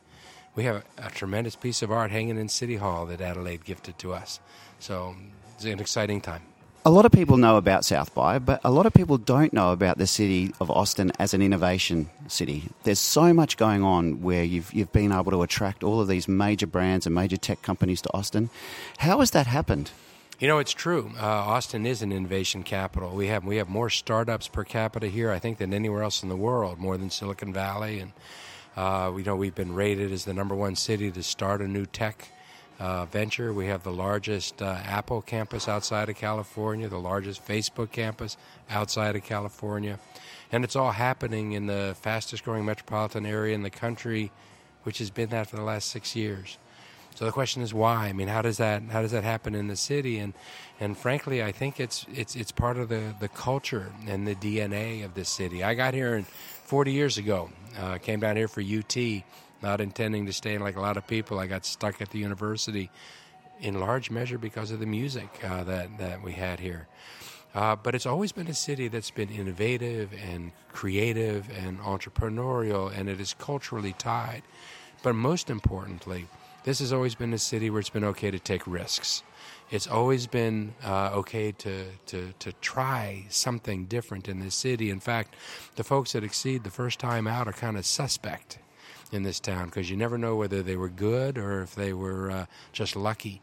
[0.56, 4.00] We have a, a tremendous piece of art hanging in City Hall that Adelaide gifted
[4.00, 4.40] to us.
[4.80, 5.16] So
[5.56, 6.42] it's an exciting time.
[6.86, 9.74] A lot of people know about South by, but a lot of people don't know
[9.74, 12.70] about the city of Austin as an innovation city.
[12.84, 16.30] There's so much going on where you've, you've been able to attract all of these
[16.30, 18.50] major brands and major tech companies to Austin.
[19.00, 19.92] How has that happened?
[20.40, 21.12] You know, it's true.
[21.20, 23.14] Uh, Austin is an innovation capital.
[23.14, 26.30] We have we have more startups per capita here, I think, than anywhere else in
[26.30, 28.00] the world, more than Silicon Valley.
[28.00, 28.14] And
[28.78, 31.86] uh, we know we've been rated as the number one city to start a new
[31.86, 32.30] tech
[32.80, 33.54] uh, venture.
[33.54, 38.38] We have the largest uh, Apple campus outside of California, the largest Facebook campus
[38.70, 40.00] outside of California,
[40.52, 44.32] and it's all happening in the fastest growing metropolitan area in the country,
[44.84, 46.58] which has been that for the last six years.
[47.16, 48.08] So the question is why?
[48.08, 50.20] I mean, how does that how does that happen in the city?
[50.20, 50.34] And
[50.80, 55.04] and frankly, I think it's it's it's part of the the culture and the DNA
[55.04, 55.62] of this city.
[55.62, 57.50] I got here in 40 years ago.
[57.78, 58.96] Uh, came down here for UT,
[59.62, 61.40] not intending to stay like a lot of people.
[61.40, 62.90] I got stuck at the university
[63.60, 66.88] in large measure because of the music uh, that that we had here.
[67.56, 73.10] Uh, but it's always been a city that's been innovative and creative and entrepreneurial, and
[73.10, 74.44] it is culturally tied.
[75.02, 76.28] But most importantly,
[76.64, 79.24] this has always been a city where it's been okay to take risks.
[79.72, 84.90] It's always been uh, okay to, to, to try something different in this city.
[84.90, 85.36] In fact,
[85.76, 88.60] the folks that exceed the first time out are kind of suspect
[89.12, 92.32] in this town because you never know whether they were good or if they were
[92.32, 93.42] uh, just lucky.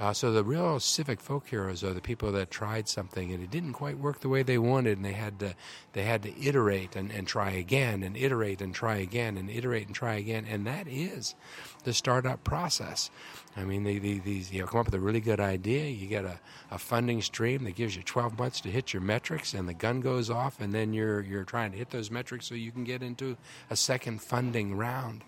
[0.00, 3.50] Uh, so the real civic folk heroes are the people that tried something and it
[3.50, 5.54] didn't quite work the way they wanted, and they had to
[5.92, 9.86] they had to iterate and, and try again, and iterate and try again, and iterate
[9.86, 11.34] and try again, and that is
[11.82, 13.10] the startup process.
[13.56, 16.38] I mean, these you know come up with a really good idea, you get a,
[16.70, 20.00] a funding stream that gives you 12 months to hit your metrics, and the gun
[20.00, 23.02] goes off, and then you're you're trying to hit those metrics so you can get
[23.02, 23.36] into
[23.68, 25.24] a second funding round.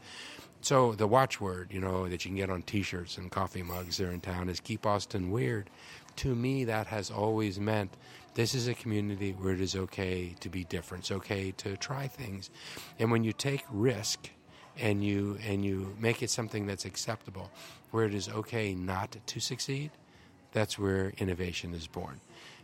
[0.62, 4.10] So the watchword, you know, that you can get on T-shirts and coffee mugs there
[4.10, 5.70] in town is "Keep Austin Weird."
[6.16, 7.96] To me, that has always meant
[8.34, 11.04] this is a community where it is okay to be different.
[11.04, 12.50] It's okay to try things,
[12.98, 14.30] and when you take risk
[14.78, 17.50] and you and you make it something that's acceptable,
[17.90, 19.90] where it is okay not to succeed,
[20.52, 22.20] that's where innovation is born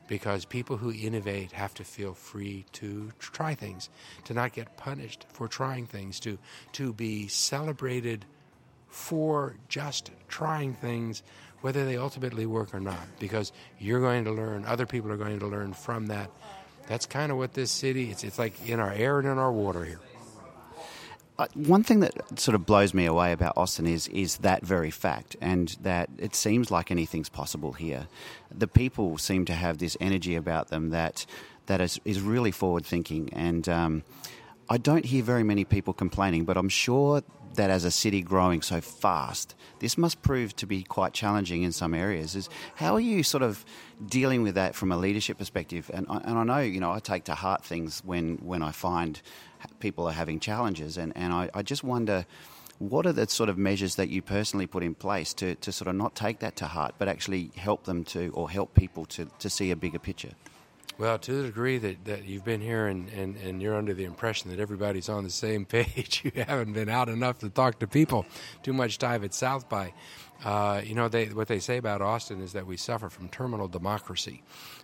[0.09, 3.89] because people who innovate have to feel free to try things,
[4.25, 6.39] to not get punished for trying things, to
[6.73, 8.25] to be celebrated
[8.89, 11.23] for just trying things,
[11.61, 13.07] whether they ultimately work or not.
[13.19, 16.31] Because you're going to learn, other people are going to learn from that.
[16.89, 18.11] That's kind of what this city.
[18.11, 20.01] It's it's like in our air and in our water here.
[21.39, 24.91] Uh, one thing that sort of blows me away about Austin is is that very
[24.91, 28.09] fact, and that it seems like anything's possible here.
[28.51, 31.27] The people seem to have this energy about them that
[31.67, 34.03] that is, is really forward thinking, and um,
[34.71, 36.47] I don't hear very many people complaining.
[36.47, 37.23] But I'm sure
[37.55, 41.73] that as a city growing so fast, this must prove to be quite challenging in
[41.73, 42.37] some areas.
[42.37, 43.65] Is how are you sort of
[44.07, 45.91] dealing with that from a leadership perspective?
[45.93, 49.21] And and I know you know I take to heart things when when I find
[49.81, 50.97] people are having challenges.
[50.97, 52.27] And, and I, I just wonder
[52.79, 55.89] what are the sort of measures that you personally put in place to, to sort
[55.89, 59.27] of not take that to heart, but actually help them to, or help people to,
[59.39, 60.33] to see a bigger picture?
[60.99, 64.05] Well, to the degree that, that you've been here and, and, and you're under the
[64.05, 67.87] impression that everybody's on the same page, you haven't been out enough to talk to
[67.87, 68.25] people.
[68.63, 69.93] Too much time at South by.
[70.45, 73.69] Uh, you know, they, what they say about Austin is that we suffer from terminal
[73.69, 74.43] democracy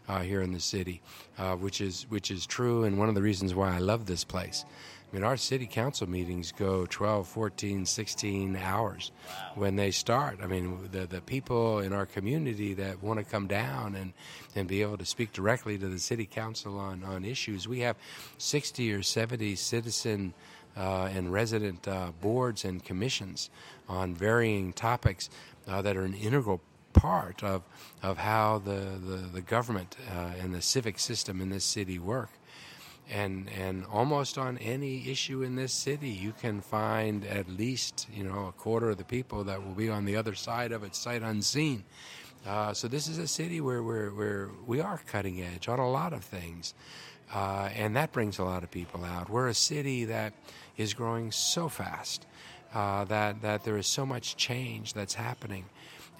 [0.09, 1.03] uh, here in the city,
[1.38, 4.25] uh, which is which is true, and one of the reasons why I love this
[4.25, 4.64] place.
[5.12, 9.53] I mean, our city council meetings go 12, 14, 16 hours wow.
[9.57, 10.38] when they start.
[10.42, 14.14] I mean, the, the people in our community that want to come down and,
[14.57, 17.68] and be able to speak directly to the city council on, on issues.
[17.68, 17.96] We have
[18.38, 20.33] 60 or 70 citizen
[20.79, 23.51] uh, and resident uh, boards and commissions
[23.90, 25.29] on varying topics
[25.68, 26.62] uh, that are an integral
[26.94, 27.62] part of
[28.03, 32.31] of how the the, the government uh, and the civic system in this city work.
[33.11, 38.25] And and almost on any issue in this city, you can find at least you
[38.25, 40.95] know a quarter of the people that will be on the other side of it,
[40.95, 41.85] sight unseen.
[42.47, 45.88] Uh, so this is a city where, where, where we are cutting edge on a
[45.88, 46.75] lot of things.
[47.33, 49.31] Uh, and that brings a lot of people out.
[49.31, 50.35] We're a city that
[50.77, 52.27] is growing so fast
[52.75, 55.67] uh, that, that there is so much change that's happening.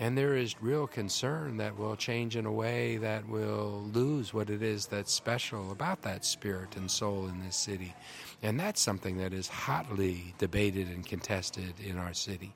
[0.03, 4.51] And there is real concern that we'll change in a way that will lose what
[4.51, 7.95] it is that's special about that spirit and soul in this city.
[8.43, 12.53] And that's something that is hotly debated and contested in our city.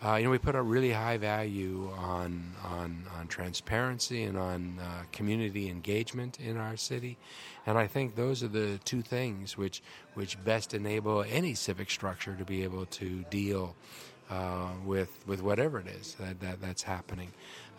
[0.00, 4.78] Uh, you know, we put a really high value on on, on transparency and on
[4.78, 7.16] uh, community engagement in our city,
[7.66, 12.36] and I think those are the two things which which best enable any civic structure
[12.36, 13.74] to be able to deal
[14.34, 17.30] uh, with with whatever it is that, that that's happening.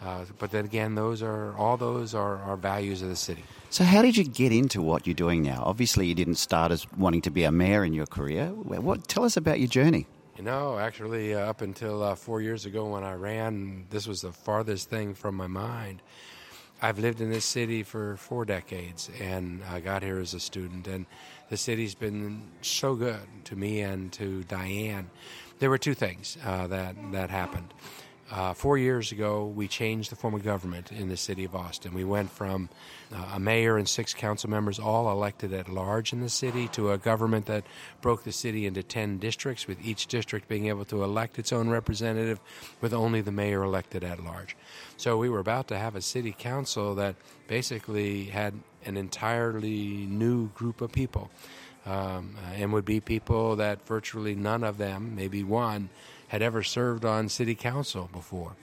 [0.01, 3.43] Uh, but then again, those are all those are, are values of the city.
[3.69, 5.63] So, how did you get into what you're doing now?
[5.65, 8.47] Obviously, you didn't start as wanting to be a mayor in your career.
[8.47, 10.05] What tell us about your journey?
[10.37, 14.21] You know, actually, uh, up until uh, four years ago when I ran, this was
[14.21, 16.01] the farthest thing from my mind.
[16.81, 20.87] I've lived in this city for four decades, and I got here as a student,
[20.87, 21.05] and
[21.49, 25.09] the city's been so good to me and to Diane.
[25.59, 27.73] There were two things uh, that that happened.
[28.31, 31.93] Uh, four years ago, we changed the form of government in the city of Austin.
[31.93, 32.69] We went from
[33.13, 36.91] uh, a mayor and six council members, all elected at large in the city, to
[36.91, 37.65] a government that
[38.01, 41.69] broke the city into 10 districts, with each district being able to elect its own
[41.69, 42.39] representative,
[42.81, 44.57] with only the mayor elected at large.
[44.97, 47.15] So we were about to have a city council that
[47.47, 51.29] basically had an entirely new group of people.
[51.85, 55.89] Um, and would be people that virtually none of them, maybe one,
[56.29, 58.55] had ever served on city council before.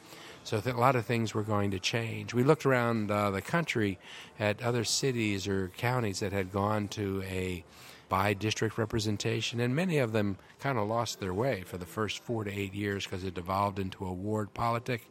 [0.45, 2.35] So a lot of things were going to change.
[2.35, 3.99] We looked around uh, the country
[4.41, 7.65] at other cities or counties that had gone to a
[8.09, 12.19] by district representation, and many of them kind of lost their way for the first
[12.19, 15.11] four to eight years because it devolved into a ward politic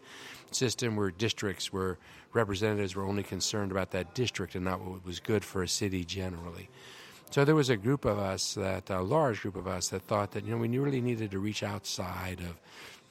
[0.51, 1.97] system where districts were
[2.33, 6.03] representatives were only concerned about that district and not what was good for a city
[6.03, 6.69] generally.
[7.31, 10.31] So there was a group of us that a large group of us that thought
[10.31, 12.59] that you know we really needed to reach outside of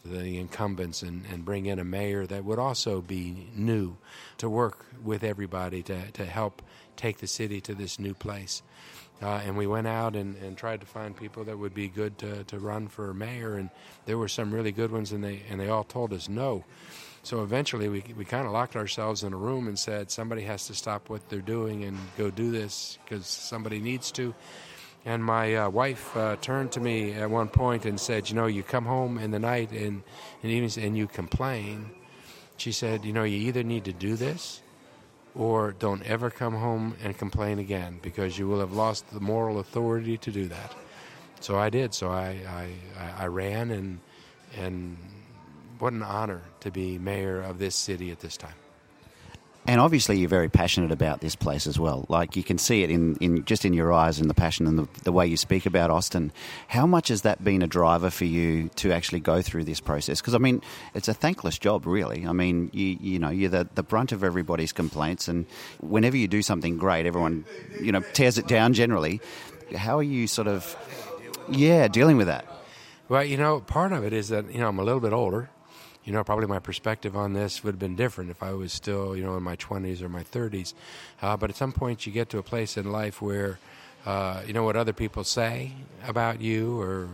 [0.05, 3.97] the incumbents and, and bring in a mayor that would also be new
[4.37, 6.61] to work with everybody to, to help
[6.97, 8.63] take the city to this new place.
[9.23, 12.19] Uh, and we went out and, and tried to find people that would be good
[12.19, 13.71] to, to run for mayor, and
[14.05, 16.63] there were some really good ones, and they and they all told us no.
[17.23, 20.67] So eventually, we, we kind of locked ourselves in a room and said, somebody has
[20.69, 24.35] to stop what they're doing and go do this because somebody needs to.
[25.05, 28.47] And my uh, wife uh, turned to me at one point and said, You know,
[28.47, 30.03] you come home in the night and,
[30.43, 31.91] and, evenings and you complain.
[32.59, 34.61] She said, You know, you either need to do this
[35.35, 39.59] or don't ever come home and complain again because you will have lost the moral
[39.59, 40.75] authority to do that.
[41.41, 41.95] So I did.
[41.95, 42.37] So I,
[42.99, 44.01] I, I ran and,
[44.59, 44.99] and
[45.81, 48.55] what an honor to be mayor of this city at this time.
[49.67, 52.07] And obviously, you're very passionate about this place as well.
[52.09, 54.79] Like you can see it in, in just in your eyes and the passion and
[54.79, 56.33] the, the way you speak about Austin.
[56.67, 60.21] How much has that been a driver for you to actually go through this process?
[60.21, 60.63] Because I mean,
[60.95, 62.27] it's a thankless job, really.
[62.27, 65.45] I mean, you you know, you're the, the brunt of everybody's complaints, and
[65.81, 67.45] whenever you do something great, everyone
[67.81, 68.73] you know tears it down.
[68.73, 69.21] Generally,
[69.77, 70.75] how are you sort of
[71.51, 72.47] yeah dealing with that?
[73.11, 75.51] Well, you know, part of it is that you know I'm a little bit older
[76.11, 79.17] you know, probably my perspective on this would have been different if I was still,
[79.17, 80.75] you know, in my 20s or my 30s.
[81.23, 83.61] Uh, but at some point, you get to a place in life where,
[84.05, 85.71] uh, you know, what other people say
[86.05, 87.09] about you, or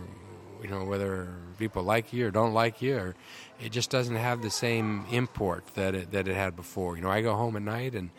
[0.63, 1.27] you know, whether
[1.59, 3.15] people like you or don't like you, or
[3.63, 6.95] it just doesn't have the same import that it that it had before.
[6.95, 8.09] You know, I go home at night and.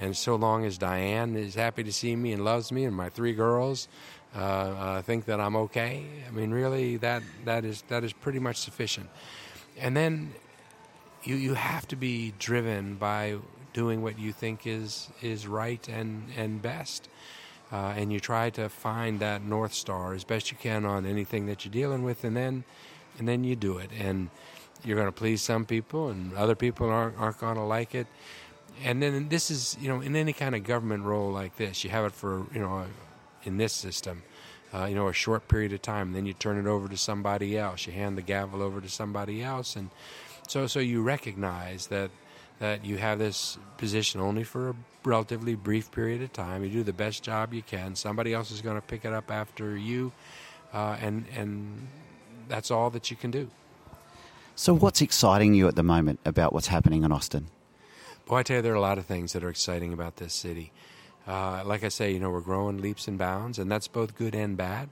[0.00, 3.10] And so long as Diane is happy to see me and loves me, and my
[3.10, 3.86] three girls
[4.34, 8.40] uh, uh, think that I'm okay, I mean, really, that that is that is pretty
[8.40, 9.08] much sufficient
[9.78, 10.34] and then
[11.22, 13.36] you you have to be driven by
[13.72, 17.08] doing what you think is is right and and best.
[17.72, 21.46] Uh, and you try to find that north star as best you can on anything
[21.46, 22.64] that you're dealing with, and then
[23.18, 23.90] and then you do it.
[23.98, 24.28] And
[24.84, 28.06] you're going to please some people, and other people aren't aren't going to like it.
[28.84, 31.90] And then this is you know in any kind of government role like this, you
[31.90, 32.84] have it for you know
[33.44, 34.22] in this system
[34.74, 36.12] uh, you know, a short period of time.
[36.12, 37.86] Then you turn it over to somebody else.
[37.86, 39.90] You hand the gavel over to somebody else, and
[40.48, 42.10] so so you recognize that
[42.58, 46.64] that you have this position only for a relatively brief period of time.
[46.64, 47.94] You do the best job you can.
[47.94, 50.12] Somebody else is going to pick it up after you,
[50.72, 51.88] uh, and and
[52.48, 53.50] that's all that you can do.
[54.56, 57.46] So, what's exciting you at the moment about what's happening in Austin?
[58.26, 60.32] Boy, I tell you, there are a lot of things that are exciting about this
[60.32, 60.72] city.
[61.26, 64.34] Uh, like I say, you know, we're growing leaps and bounds, and that's both good
[64.34, 64.90] and bad.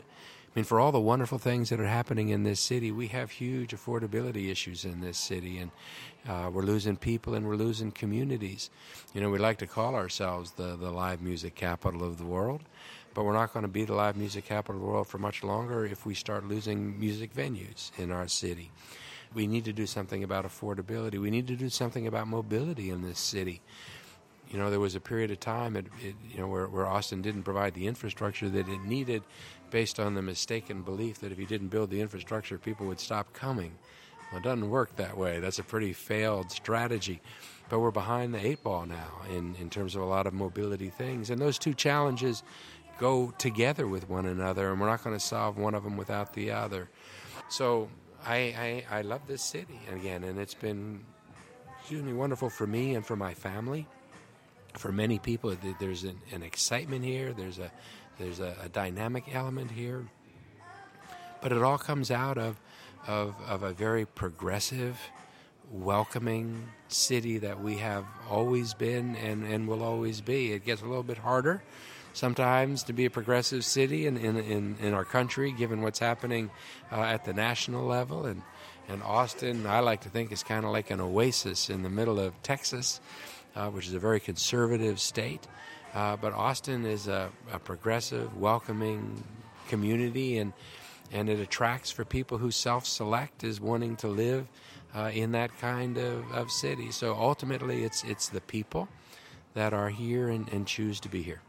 [0.54, 3.30] I mean, for all the wonderful things that are happening in this city, we have
[3.30, 5.70] huge affordability issues in this city, and
[6.28, 8.68] uh, we're losing people and we're losing communities.
[9.14, 12.60] You know, we like to call ourselves the, the live music capital of the world,
[13.14, 15.42] but we're not going to be the live music capital of the world for much
[15.42, 18.70] longer if we start losing music venues in our city.
[19.34, 21.18] We need to do something about affordability.
[21.18, 23.62] We need to do something about mobility in this city.
[24.48, 27.22] You know, there was a period of time, it, it, you know, where, where Austin
[27.22, 29.22] didn't provide the infrastructure that it needed,
[29.70, 33.32] based on the mistaken belief that if you didn't build the infrastructure, people would stop
[33.32, 33.72] coming.
[34.30, 35.40] Well, it doesn't work that way.
[35.40, 37.22] That's a pretty failed strategy.
[37.70, 40.90] But we're behind the eight ball now in, in terms of a lot of mobility
[40.90, 41.30] things.
[41.30, 42.42] And those two challenges
[42.98, 46.34] go together with one another, and we're not going to solve one of them without
[46.34, 46.90] the other.
[47.48, 47.88] So
[48.26, 51.00] I, I, I love this city again, and it's been
[51.80, 53.86] extremely wonderful for me and for my family
[54.74, 57.32] for many people, there's an, an excitement here.
[57.32, 57.70] There's a
[58.18, 60.06] there's a, a, dynamic element here.
[61.40, 62.60] but it all comes out of,
[63.06, 64.98] of, of a very progressive,
[65.72, 70.52] welcoming city that we have always been and, and will always be.
[70.52, 71.62] It gets a little bit harder
[72.12, 76.50] sometimes to be a progressive city in, in, in, in our country, given what's happening
[76.90, 78.26] uh, at the national level.
[78.26, 78.42] And,
[78.88, 82.20] and Austin, I like to think, is kind of like an oasis in the middle
[82.20, 83.00] of Texas,
[83.56, 85.46] uh, which is a very conservative state.
[85.94, 89.22] Uh, but Austin is a, a progressive, welcoming
[89.68, 90.52] community, and
[91.12, 94.46] and it attracts for people who self-select is wanting to live
[94.94, 96.90] uh, in that kind of, of city.
[96.90, 98.88] So ultimately, it's it's the people
[99.54, 101.40] that are here and, and choose to be here.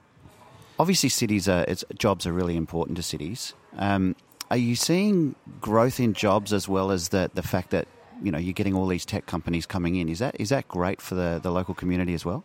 [0.78, 1.66] Obviously, cities are
[1.97, 3.54] jobs are really important to cities.
[3.78, 4.16] Um,
[4.51, 7.88] are you seeing growth in jobs as well as the the fact that
[8.24, 10.09] you know you're getting all these tech companies coming in?
[10.09, 12.43] Is that is that great for the, the local community as well?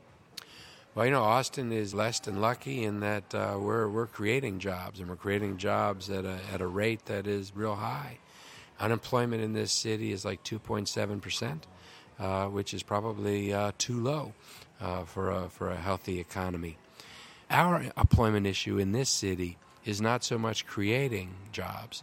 [0.94, 4.98] Well, you know, Austin is less than lucky in that uh, we're we're creating jobs,
[4.98, 8.18] and we're creating jobs at a at a rate that is real high.
[8.80, 11.66] Unemployment in this city is like 2.7 percent,
[12.18, 14.34] uh, which is probably uh, too low
[14.80, 16.76] uh, for a for a healthy economy.
[17.50, 22.02] Our employment issue in this city is not so much creating jobs,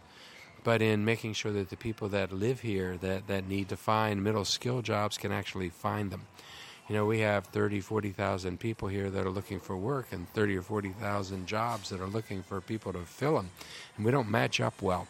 [0.66, 4.22] but in making sure that the people that live here that, that need to find
[4.22, 6.22] middle skill jobs can actually find them
[6.88, 10.58] you know, we have 30, 40,000 people here that are looking for work and 30
[10.58, 13.50] or 40,000 jobs that are looking for people to fill them.
[13.96, 15.08] And we don't match up well.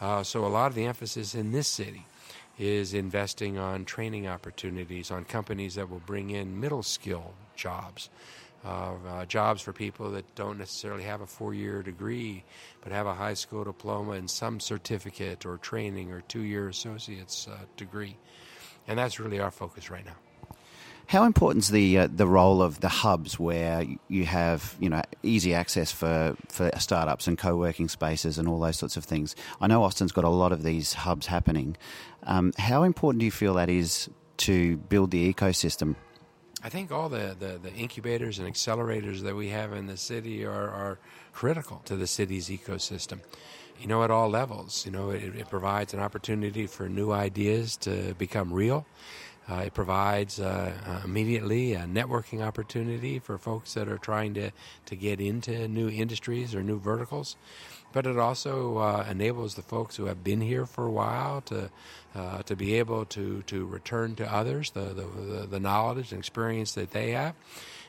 [0.00, 2.04] Uh, so a lot of the emphasis in this city
[2.58, 8.10] is investing on training opportunities, on companies that will bring in middle skill jobs.
[8.64, 12.42] Uh, jobs for people that don't necessarily have a four year degree,
[12.82, 17.46] but have a high school diploma and some certificate or training or two year associate's
[17.46, 18.16] uh, degree.
[18.88, 20.16] And that's really our focus right now.
[21.06, 25.02] How important is the uh, the role of the hubs where you have you know
[25.22, 29.36] easy access for, for startups and co working spaces and all those sorts of things?
[29.60, 31.76] I know Austin's got a lot of these hubs happening.
[32.22, 34.08] Um, how important do you feel that is
[34.38, 35.96] to build the ecosystem?
[36.64, 40.46] I think all the, the, the, incubators and accelerators that we have in the city
[40.46, 40.98] are, are
[41.34, 43.20] critical to the city's ecosystem.
[43.78, 44.86] You know, at all levels.
[44.86, 48.86] You know, it, it provides an opportunity for new ideas to become real.
[49.46, 54.50] Uh, it provides uh, uh, immediately a networking opportunity for folks that are trying to,
[54.86, 57.36] to get into new industries or new verticals.
[57.94, 61.70] But it also uh, enables the folks who have been here for a while to
[62.16, 66.72] uh, to be able to, to return to others the, the, the knowledge and experience
[66.74, 67.34] that they have.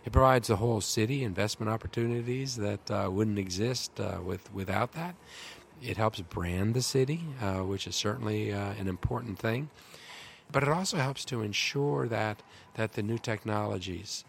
[0.05, 5.15] It provides the whole city investment opportunities that uh, wouldn't exist with without that.
[5.81, 7.17] It helps brand the city,
[7.71, 9.69] which is certainly an important thing.
[10.51, 12.41] But it also helps to ensure that,
[12.75, 14.25] that the new technologies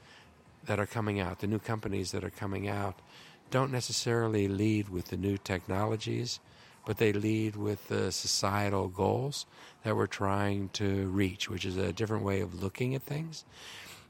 [0.66, 3.00] that are coming out, the new companies that are coming out,
[3.50, 6.40] don't necessarily lead with the new technologies,
[6.84, 9.46] but they lead with the societal goals
[9.82, 13.44] that we're trying to reach, which is a different way of looking at things.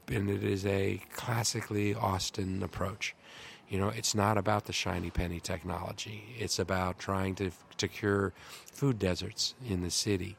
[0.07, 3.15] And it is a classically Austin approach.
[3.67, 6.23] You know, it's not about the shiny penny technology.
[6.37, 8.33] It's about trying to, to cure
[8.71, 10.37] food deserts in the city.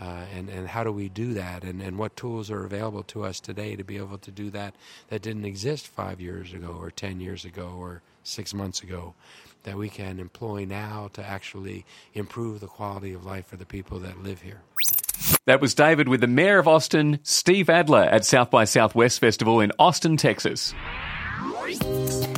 [0.00, 3.22] Uh, and, and how do we do that and, and what tools are available to
[3.22, 4.74] us today to be able to do that
[5.08, 9.14] that didn't exist five years ago or 10 years ago or six months ago
[9.64, 13.98] that we can employ now to actually improve the quality of life for the people
[14.00, 14.62] that live here.
[15.46, 19.60] That was David with the Mayor of Austin, Steve Adler, at South by Southwest Festival
[19.60, 20.74] in Austin, Texas.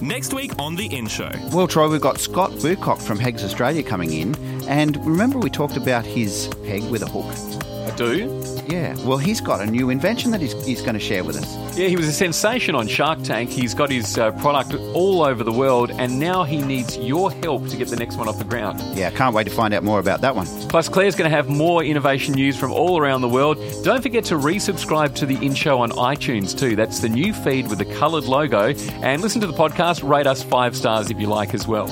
[0.03, 1.30] Next week on The In Show.
[1.53, 4.35] Well, Troy, we've got Scott Burcock from Hegs Australia coming in.
[4.68, 7.72] And remember, we talked about his peg with a hook?
[7.87, 8.43] I do.
[8.68, 11.76] Yeah, well, he's got a new invention that he's, he's going to share with us.
[11.76, 13.51] Yeah, he was a sensation on Shark Tank.
[13.51, 17.66] He's got his uh, product all over the world, and now he needs your help
[17.68, 18.80] to get the next one off the ground.
[18.97, 20.47] Yeah, can't wait to find out more about that one.
[20.68, 23.59] Plus, Claire's going to have more innovation news from all around the world.
[23.83, 26.76] Don't forget to resubscribe to the In Show on iTunes too.
[26.76, 28.74] That's the new feed with the coloured logo.
[29.03, 30.09] And listen to the podcast.
[30.09, 31.87] Rate us five stars if you like as well.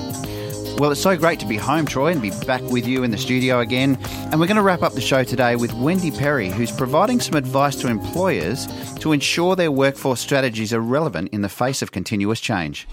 [0.81, 3.19] Well, it's so great to be home, Troy, and be back with you in the
[3.19, 3.99] studio again.
[4.33, 7.35] And we're going to wrap up the show today with Wendy Perry, who's providing some
[7.35, 8.67] advice to employers
[9.01, 12.89] to ensure their workforce strategies are relevant in the face of continuous change.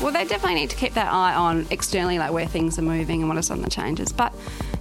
[0.00, 3.20] Well, they definitely need to keep that eye on externally, like where things are moving
[3.20, 4.10] and what are some of the changes.
[4.10, 4.32] But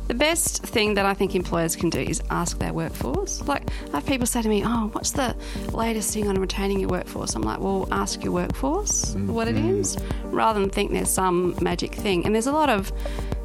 [0.07, 3.41] the best thing that I think employers can do is ask their workforce.
[3.41, 5.35] Like, I have people say to me, Oh, what's the
[5.73, 7.35] latest thing on retaining your workforce?
[7.35, 9.33] I'm like, Well, ask your workforce mm-hmm.
[9.33, 10.31] what it mm-hmm.
[10.31, 12.25] rather than think there's some magic thing.
[12.25, 12.91] And there's a lot of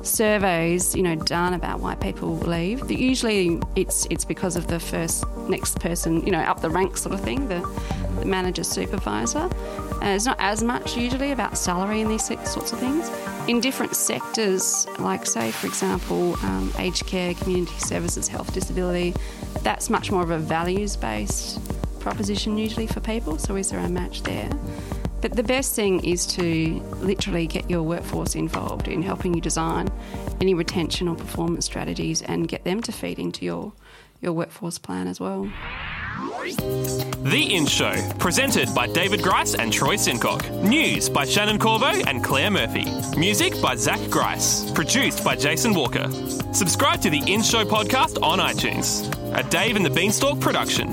[0.02, 2.80] surveys, you know, done about why people leave.
[2.80, 7.02] But usually it's it's because of the first next person, you know, up the ranks
[7.02, 7.60] sort of thing, the,
[8.20, 9.48] the manager supervisor.
[10.02, 13.10] Uh, it's not as much usually about salary and these sorts of things.
[13.48, 19.14] In different sectors, like, say, for example, um, aged care, community services, health, disability,
[19.62, 21.60] that's much more of a values based
[22.00, 23.38] proposition usually for people.
[23.38, 24.50] So, is there a match there?
[25.20, 29.88] But the best thing is to literally get your workforce involved in helping you design
[30.40, 33.72] any retention or performance strategies and get them to feed into your,
[34.20, 35.50] your workforce plan as well.
[36.12, 40.50] The In Show, presented by David Grice and Troy Sincock.
[40.62, 42.84] News by Shannon Corbo and Claire Murphy.
[43.18, 44.70] Music by Zach Grice.
[44.72, 46.10] Produced by Jason Walker.
[46.52, 49.08] Subscribe to the In Show podcast on iTunes.
[49.34, 50.88] A Dave and the Beanstalk production.